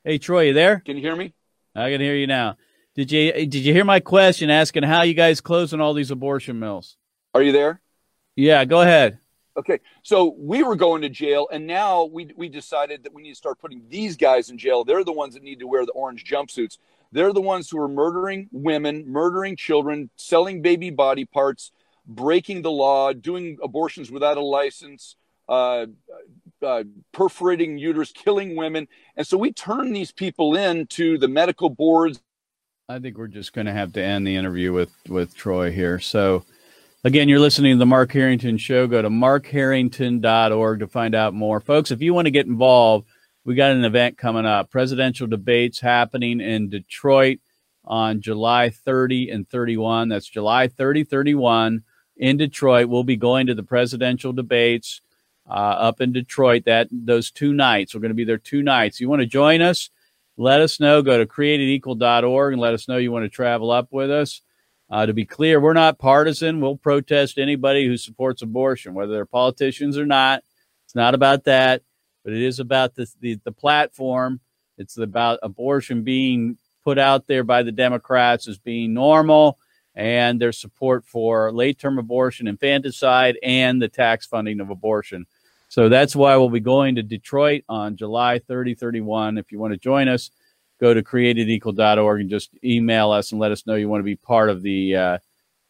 Hey 0.04 0.18
Troy, 0.18 0.48
you 0.48 0.54
there? 0.54 0.80
Can 0.80 0.96
you 0.96 1.02
hear 1.02 1.16
me? 1.16 1.34
I 1.76 1.90
can 1.92 2.02
hear 2.02 2.16
you 2.16 2.28
now. 2.28 2.58
Did 2.96 3.12
you 3.12 3.32
did 3.32 3.56
you 3.56 3.74
hear 3.74 3.86
my 3.86 4.00
question 4.00 4.50
asking 4.50 4.84
how 4.84 5.04
you 5.04 5.14
guys 5.14 5.42
closing 5.42 5.80
all 5.80 5.94
these 5.94 6.12
abortion 6.12 6.60
mills? 6.60 6.98
Are 7.34 7.42
you 7.42 7.52
there? 7.52 7.82
Yeah, 8.36 8.66
go 8.66 8.82
ahead. 8.82 9.20
Okay, 9.58 9.80
so 10.04 10.36
we 10.38 10.64
were 10.64 10.76
going 10.76 11.02
to 11.02 11.10
jail, 11.10 11.48
and 11.52 11.68
now 11.68 12.06
we 12.06 12.32
we 12.36 12.50
decided 12.50 13.04
that 13.04 13.14
we 13.14 13.22
need 13.22 13.32
to 13.32 13.36
start 13.36 13.60
putting 13.60 13.84
these 13.90 14.16
guys 14.18 14.50
in 14.50 14.58
jail. 14.58 14.84
They're 14.84 15.04
the 15.04 15.12
ones 15.12 15.34
that 15.34 15.44
need 15.44 15.60
to 15.60 15.68
wear 15.68 15.86
the 15.86 15.92
orange 15.92 16.24
jumpsuits. 16.24 16.78
They're 17.12 17.34
the 17.34 17.42
ones 17.42 17.70
who 17.70 17.80
are 17.80 17.88
murdering 17.88 18.50
women, 18.52 19.06
murdering 19.08 19.56
children, 19.56 20.10
selling 20.16 20.62
baby 20.62 20.92
body 20.92 21.26
parts, 21.26 21.72
breaking 22.06 22.62
the 22.62 22.72
law, 22.72 23.14
doing 23.14 23.58
abortions 23.64 24.12
without 24.12 24.38
a 24.38 24.42
license, 24.42 25.16
uh, 25.48 25.88
uh, 26.62 26.84
perforating 27.12 27.78
uterus, 27.78 28.12
killing 28.12 28.56
women. 28.56 28.88
And 29.16 29.26
so 29.26 29.38
we 29.38 29.52
turn 29.52 29.92
these 29.92 30.12
people 30.12 30.56
in 30.56 30.88
to 30.88 31.18
the 31.18 31.28
medical 31.28 31.70
boards. 31.70 32.22
I 32.90 32.98
think 32.98 33.20
we're 33.20 33.28
just 33.28 33.54
going 33.54 33.68
to 33.68 33.72
have 33.72 33.94
to 33.94 34.04
end 34.04 34.26
the 34.26 34.36
interview 34.36 34.74
with, 34.74 34.90
with 35.08 35.36
Troy 35.36 35.72
here. 35.72 36.00
So, 36.00 36.44
again, 37.04 37.30
you're 37.30 37.40
listening 37.40 37.76
to 37.76 37.78
the 37.78 37.86
Mark 37.86 38.12
Harrington 38.12 38.58
Show. 38.58 38.88
Go 38.88 39.00
to 39.04 39.12
markharrington.org 39.12 40.80
to 40.80 40.88
find 40.88 41.14
out 41.14 41.36
more. 41.36 41.60
Folks, 41.60 41.92
if 41.92 42.02
you 42.02 42.16
want 42.16 42.26
to 42.26 42.32
get 42.32 42.48
involved, 42.48 43.08
we 43.46 43.54
got 43.54 43.74
an 43.74 43.86
event 43.86 44.18
coming 44.18 44.48
up 44.48 44.72
presidential 44.72 45.28
debates 45.28 45.80
happening 45.80 46.42
in 46.42 46.70
Detroit 46.70 47.38
on 47.86 48.22
July 48.22 48.72
30 48.72 49.30
and 49.30 49.48
31. 49.48 50.10
That's 50.10 50.28
July 50.28 50.68
30, 50.68 51.04
31 51.04 51.84
in 52.18 52.38
Detroit. 52.38 52.90
We'll 52.90 53.04
be 53.04 53.18
going 53.18 53.46
to 53.48 53.54
the 53.54 53.62
presidential 53.62 54.34
debates 54.34 55.02
uh, 55.48 55.54
up 55.54 56.02
in 56.02 56.12
Detroit 56.12 56.66
that 56.66 56.88
those 56.92 57.30
two 57.30 57.54
nights. 57.54 57.94
We're 57.94 58.02
going 58.02 58.10
to 58.10 58.16
be 58.16 58.26
there 58.26 58.40
two 58.40 58.64
nights. 58.64 59.00
You 59.00 59.10
want 59.10 59.22
to 59.22 59.28
join 59.28 59.62
us? 59.62 59.92
Let 60.40 60.62
us 60.62 60.80
know. 60.80 61.02
Go 61.02 61.18
to 61.18 61.26
createdequal.org 61.26 62.54
and 62.54 62.62
let 62.62 62.74
us 62.74 62.88
know 62.88 62.98
you 62.98 63.12
want 63.12 63.26
to 63.26 63.30
travel 63.30 63.72
up 63.72 63.90
with 63.92 64.10
us. 64.10 64.42
Uh, 64.90 65.06
to 65.06 65.14
be 65.14 65.26
clear, 65.26 65.60
we're 65.60 65.74
not 65.74 66.00
partisan. 66.00 66.62
We'll 66.62 66.78
protest 66.78 67.38
anybody 67.38 67.86
who 67.86 67.98
supports 67.98 68.42
abortion, 68.42 68.96
whether 68.96 69.14
they're 69.14 69.26
politicians 69.26 69.98
or 69.98 70.06
not. 70.08 70.44
It's 70.86 70.96
not 70.96 71.14
about 71.14 71.44
that 71.44 71.84
but 72.24 72.34
it 72.34 72.42
is 72.42 72.60
about 72.60 72.96
the, 72.96 73.08
the, 73.22 73.40
the 73.44 73.52
platform. 73.52 74.40
It's 74.78 74.98
about 74.98 75.40
abortion 75.44 76.04
being 76.04 76.58
put 76.84 76.98
out 76.98 77.28
there 77.28 77.44
by 77.44 77.64
the 77.64 77.72
Democrats 77.72 78.48
as 78.48 78.58
being 78.58 78.94
normal 78.94 79.58
and 79.96 80.40
their 80.40 80.52
support 80.52 81.06
for 81.06 81.52
late 81.52 81.80
term 81.80 81.98
abortion, 81.98 82.48
infanticide, 82.48 83.38
and 83.44 83.82
the 83.82 83.90
tax 83.90 84.26
funding 84.26 84.60
of 84.60 84.70
abortion. 84.70 85.26
So 85.70 85.88
that's 85.88 86.16
why 86.16 86.36
we'll 86.36 86.50
be 86.50 86.60
going 86.60 86.96
to 86.96 87.04
Detroit 87.04 87.64
on 87.70 87.96
July 87.96 88.40
30, 88.40 88.76
31. 88.76 89.38
If 89.38 89.52
you 89.52 89.60
want 89.60 89.74
to 89.74 89.80
join 89.80 90.08
us, 90.08 90.32
go 90.82 90.94
to 90.94 91.02
createdequal.org 91.02 92.22
and 92.22 92.30
just 92.30 92.50
email 92.64 93.12
us 93.12 93.32
and 93.32 93.40
let 93.40 93.52
us 93.52 93.66
know 93.66 93.76
you 93.76 93.88
want 93.88 94.02
to 94.02 94.06
be 94.06 94.16
part 94.16 94.50
of 94.50 94.62
the, 94.64 94.96
uh, 94.96 95.18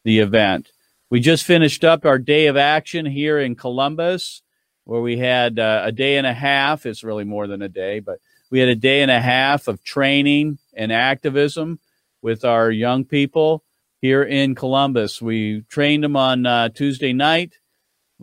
the 0.06 0.20
event. 0.20 0.72
We 1.10 1.20
just 1.20 1.44
finished 1.44 1.84
up 1.84 2.06
our 2.06 2.18
day 2.18 2.48
of 2.48 2.58
action 2.58 3.06
here 3.06 3.40
in 3.40 3.56
Columbus 3.56 4.42
where 4.90 5.02
we 5.02 5.18
had 5.18 5.60
uh, 5.60 5.84
a 5.86 5.92
day 5.92 6.18
and 6.18 6.26
a 6.26 6.34
half. 6.34 6.88
It's 6.88 7.04
really 7.04 7.24
more 7.24 7.46
than 7.46 7.62
a 7.62 7.70
day, 7.70 8.00
but 8.00 8.20
we 8.50 8.60
had 8.60 8.70
a 8.70 8.76
day 8.76 9.04
and 9.04 9.12
a 9.12 9.22
half 9.22 9.68
of 9.68 9.84
training 9.84 10.58
and 10.74 10.92
activism 10.92 11.80
with 12.24 12.44
our 12.44 12.72
young 12.72 13.06
people 13.06 13.64
here 14.02 14.24
in 14.24 14.56
Columbus. 14.56 15.22
We 15.22 15.62
trained 15.70 16.04
them 16.04 16.16
on 16.16 16.46
uh, 16.46 16.70
Tuesday 16.70 17.14
night, 17.14 17.59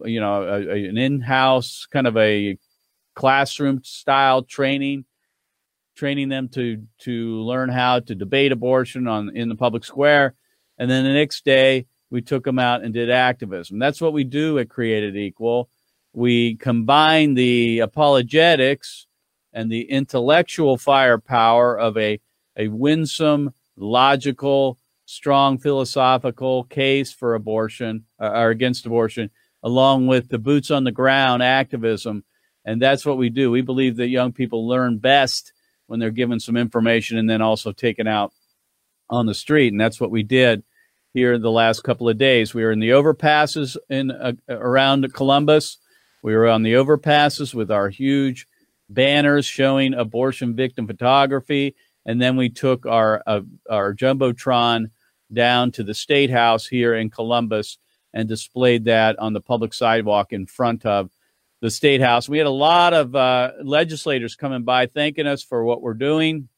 you 0.05 0.21
know, 0.21 0.43
a, 0.43 0.69
a, 0.69 0.89
an 0.89 0.99
in 0.99 1.21
house 1.21 1.87
kind 1.91 2.07
of 2.07 2.17
a 2.17 2.59
classroom 3.15 3.81
style 3.83 4.43
training. 4.43 5.05
Training 5.97 6.29
them 6.29 6.49
to 6.51 6.83
to 7.01 7.41
learn 7.41 7.71
how 7.71 8.01
to 8.01 8.15
debate 8.15 8.53
abortion 8.53 9.09
on 9.09 9.35
in 9.35 9.49
the 9.49 9.55
public 9.55 9.83
square, 9.83 10.35
and 10.77 10.91
then 10.91 11.05
the 11.05 11.15
next 11.15 11.43
day 11.43 11.87
we 12.11 12.21
took 12.21 12.45
them 12.45 12.59
out 12.59 12.85
and 12.85 12.93
did 12.93 13.11
activism. 13.11 13.79
That's 13.79 14.03
what 14.03 14.13
we 14.13 14.23
do 14.23 14.59
at 14.59 14.69
Created 14.69 15.17
Equal 15.17 15.71
we 16.17 16.57
combine 16.57 17.35
the 17.35 17.81
apologetics 17.81 19.07
and 19.53 19.71
the 19.71 19.83
intellectual 19.83 20.79
firepower 20.79 21.79
of 21.79 21.99
a, 21.99 22.19
a 22.57 22.69
winsome, 22.69 23.53
logical, 23.77 24.79
strong 25.05 25.59
philosophical 25.59 26.65
case 26.65 27.13
for 27.13 27.35
abortion 27.35 28.07
uh, 28.19 28.31
or 28.31 28.49
against 28.49 28.87
abortion, 28.87 29.31
along 29.67 30.07
with 30.07 30.29
the 30.29 30.39
boots 30.39 30.71
on 30.71 30.85
the 30.85 30.93
ground 30.93 31.43
activism. 31.43 32.23
And 32.65 32.81
that's 32.81 33.05
what 33.05 33.19
we 33.19 33.31
do. 33.31 33.51
We 33.51 33.63
believe 33.63 33.97
that 33.97 34.07
young 34.07 34.33
people 34.33 34.69
learn 34.69 34.99
best 34.99 35.53
when 35.89 35.99
they're 35.99 36.13
given 36.13 36.39
some 36.39 36.57
information 36.57 37.19
and 37.19 37.29
then 37.29 37.43
also 37.43 37.73
taken 37.73 38.07
out 38.07 38.33
on 39.11 39.27
the 39.27 39.35
street. 39.35 39.73
And 39.73 39.81
that's 39.81 40.01
what 40.01 40.13
we 40.13 40.23
did 40.23 40.63
here 41.15 41.37
the 41.37 41.51
last 41.51 41.83
couple 41.83 42.09
of 42.09 42.17
days. 42.17 42.55
We 42.55 42.63
were 42.63 42.71
in 42.71 42.79
the 42.79 42.91
overpasses 42.91 43.77
in 43.91 44.13
uh, 44.13 44.35
around 44.49 45.13
Columbus. 45.13 45.79
We 46.23 46.37
were 46.37 46.47
on 46.47 46.63
the 46.63 46.75
overpasses 46.75 47.53
with 47.53 47.69
our 47.69 47.89
huge 47.89 48.47
banners 48.89 49.47
showing 49.47 49.95
abortion 49.95 50.55
victim 50.55 50.87
photography, 50.87 51.75
and 52.05 52.23
then 52.23 52.37
we 52.37 52.51
took 52.51 52.87
our 52.87 53.21
uh, 53.27 53.41
our 53.69 53.95
jumbotron 53.95 54.91
down 55.33 55.73
to 55.73 55.83
the 55.83 55.95
state 55.95 56.31
house 56.31 56.67
here 56.67 56.95
in 56.95 57.11
Columbus 57.11 57.79
and 58.17 58.27
displayed 58.27 58.85
that 58.87 59.19
on 59.19 59.35
the 59.35 59.41
public 59.43 59.75
sidewalk 59.75 60.33
in 60.33 60.47
front 60.47 60.87
of 60.87 61.11
the 61.61 61.71
state 61.71 62.01
house. 62.01 62.31
We 62.31 62.39
had 62.39 62.47
a 62.47 62.51
lot 62.51 62.95
of 62.95 63.15
uh, 63.15 63.53
legislators 63.63 64.35
coming 64.35 64.63
by 64.63 64.87
thanking 64.87 65.27
us 65.27 65.43
for 65.43 65.65
what 65.65 65.83
we're 65.83 65.93
doing 65.93 66.49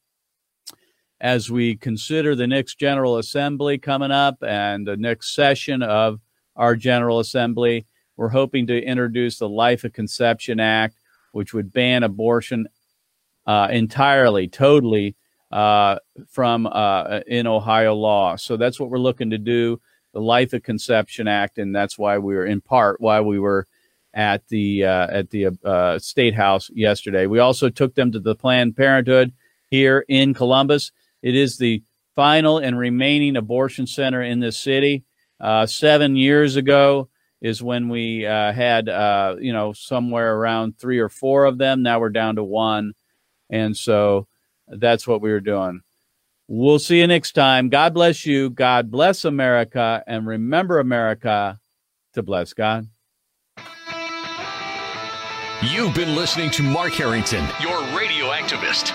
as 1.21 1.51
we 1.51 1.75
consider 1.75 2.37
the 2.37 2.47
next 2.47 2.79
General 2.79 3.18
Assembly 3.18 3.77
coming 3.77 4.12
up 4.12 4.40
and 4.40 4.87
the 4.87 4.97
next 4.97 5.35
session 5.35 5.83
of 5.83 6.21
our 6.55 6.77
General 6.77 7.18
Assembly. 7.18 7.87
We're 8.16 8.29
hoping 8.29 8.68
to 8.68 8.81
introduce 8.81 9.40
the 9.40 9.49
Life 9.49 9.83
of 9.83 9.92
Conception 9.92 10.61
Act, 10.61 10.94
which 11.33 11.53
would 11.55 11.73
ban 11.73 12.05
abortion 12.05 12.68
uh, 13.49 13.66
entirely, 13.73 14.47
totally 14.47 15.16
uh, 15.51 15.99
from 16.29 16.68
uh, 16.68 17.21
in 17.27 17.49
Ohio 17.49 17.94
law. 17.94 18.37
So 18.37 18.57
that's 18.57 18.79
what 18.79 18.90
we're 18.90 18.99
looking 18.99 19.31
to 19.31 19.38
do. 19.38 19.81
The 20.12 20.21
Life 20.21 20.53
of 20.53 20.62
Conception 20.62 21.29
Act, 21.29 21.59
and 21.59 21.75
that's 21.75 21.99
why 21.99 22.18
we 22.18 22.35
were 22.35 22.47
in 22.47 22.61
part 22.61 23.01
why 23.01 23.21
we 23.21 23.38
were 23.38 23.66
at 24.14 24.47
the 24.49 24.85
uh, 24.85 25.07
at 25.11 25.31
the 25.31 25.49
uh, 25.64 25.99
state 25.99 26.35
house 26.35 26.71
yesterday. 26.75 27.27
We 27.27 27.38
also 27.38 27.68
took 27.68 27.94
them 27.94 28.12
to 28.12 28.21
the 28.21 28.35
Planned 28.35 28.77
Parenthood 28.77 29.33
here 29.71 30.05
in 30.09 30.35
Columbus. 30.35 30.92
It 31.23 31.35
is 31.35 31.59
the 31.59 31.83
final 32.14 32.59
and 32.59 32.79
remaining 32.79 33.37
abortion 33.37 33.87
center 33.87 34.23
in 34.23 34.40
this 34.40 34.57
city. 34.57 35.05
Uh, 35.40 35.66
seven 35.66 36.16
years 36.16 36.57
ago 36.57 37.09
is 37.40 37.62
when 37.62 37.88
we 37.88 38.27
uh, 38.27 38.53
had 38.53 38.88
uh, 38.88 39.37
you 39.38 39.53
know 39.53 39.73
somewhere 39.73 40.35
around 40.35 40.79
three 40.79 40.99
or 40.99 41.09
four 41.09 41.44
of 41.44 41.59
them. 41.59 41.83
Now 41.83 42.01
we're 42.01 42.09
down 42.09 42.37
to 42.37 42.44
one, 42.44 42.94
and 43.51 43.77
so 43.77 44.27
that's 44.66 45.07
what 45.07 45.21
we 45.21 45.31
were 45.31 45.40
doing. 45.40 45.83
We'll 46.48 46.78
see 46.78 47.00
you 47.00 47.06
next 47.06 47.32
time. 47.32 47.68
God 47.68 47.92
bless 47.92 48.24
you. 48.24 48.48
God 48.48 48.90
bless 48.90 49.26
America. 49.26 50.02
And 50.06 50.26
remember, 50.26 50.80
America, 50.80 51.61
to 52.14 52.22
bless 52.22 52.54
God. 52.54 52.88
You've 55.61 55.94
been 55.94 56.14
listening 56.16 56.50
to 56.52 56.62
Mark 56.62 56.92
Harrington, 56.92 57.44
your 57.61 57.78
radio 57.96 58.26
activist. 58.26 58.94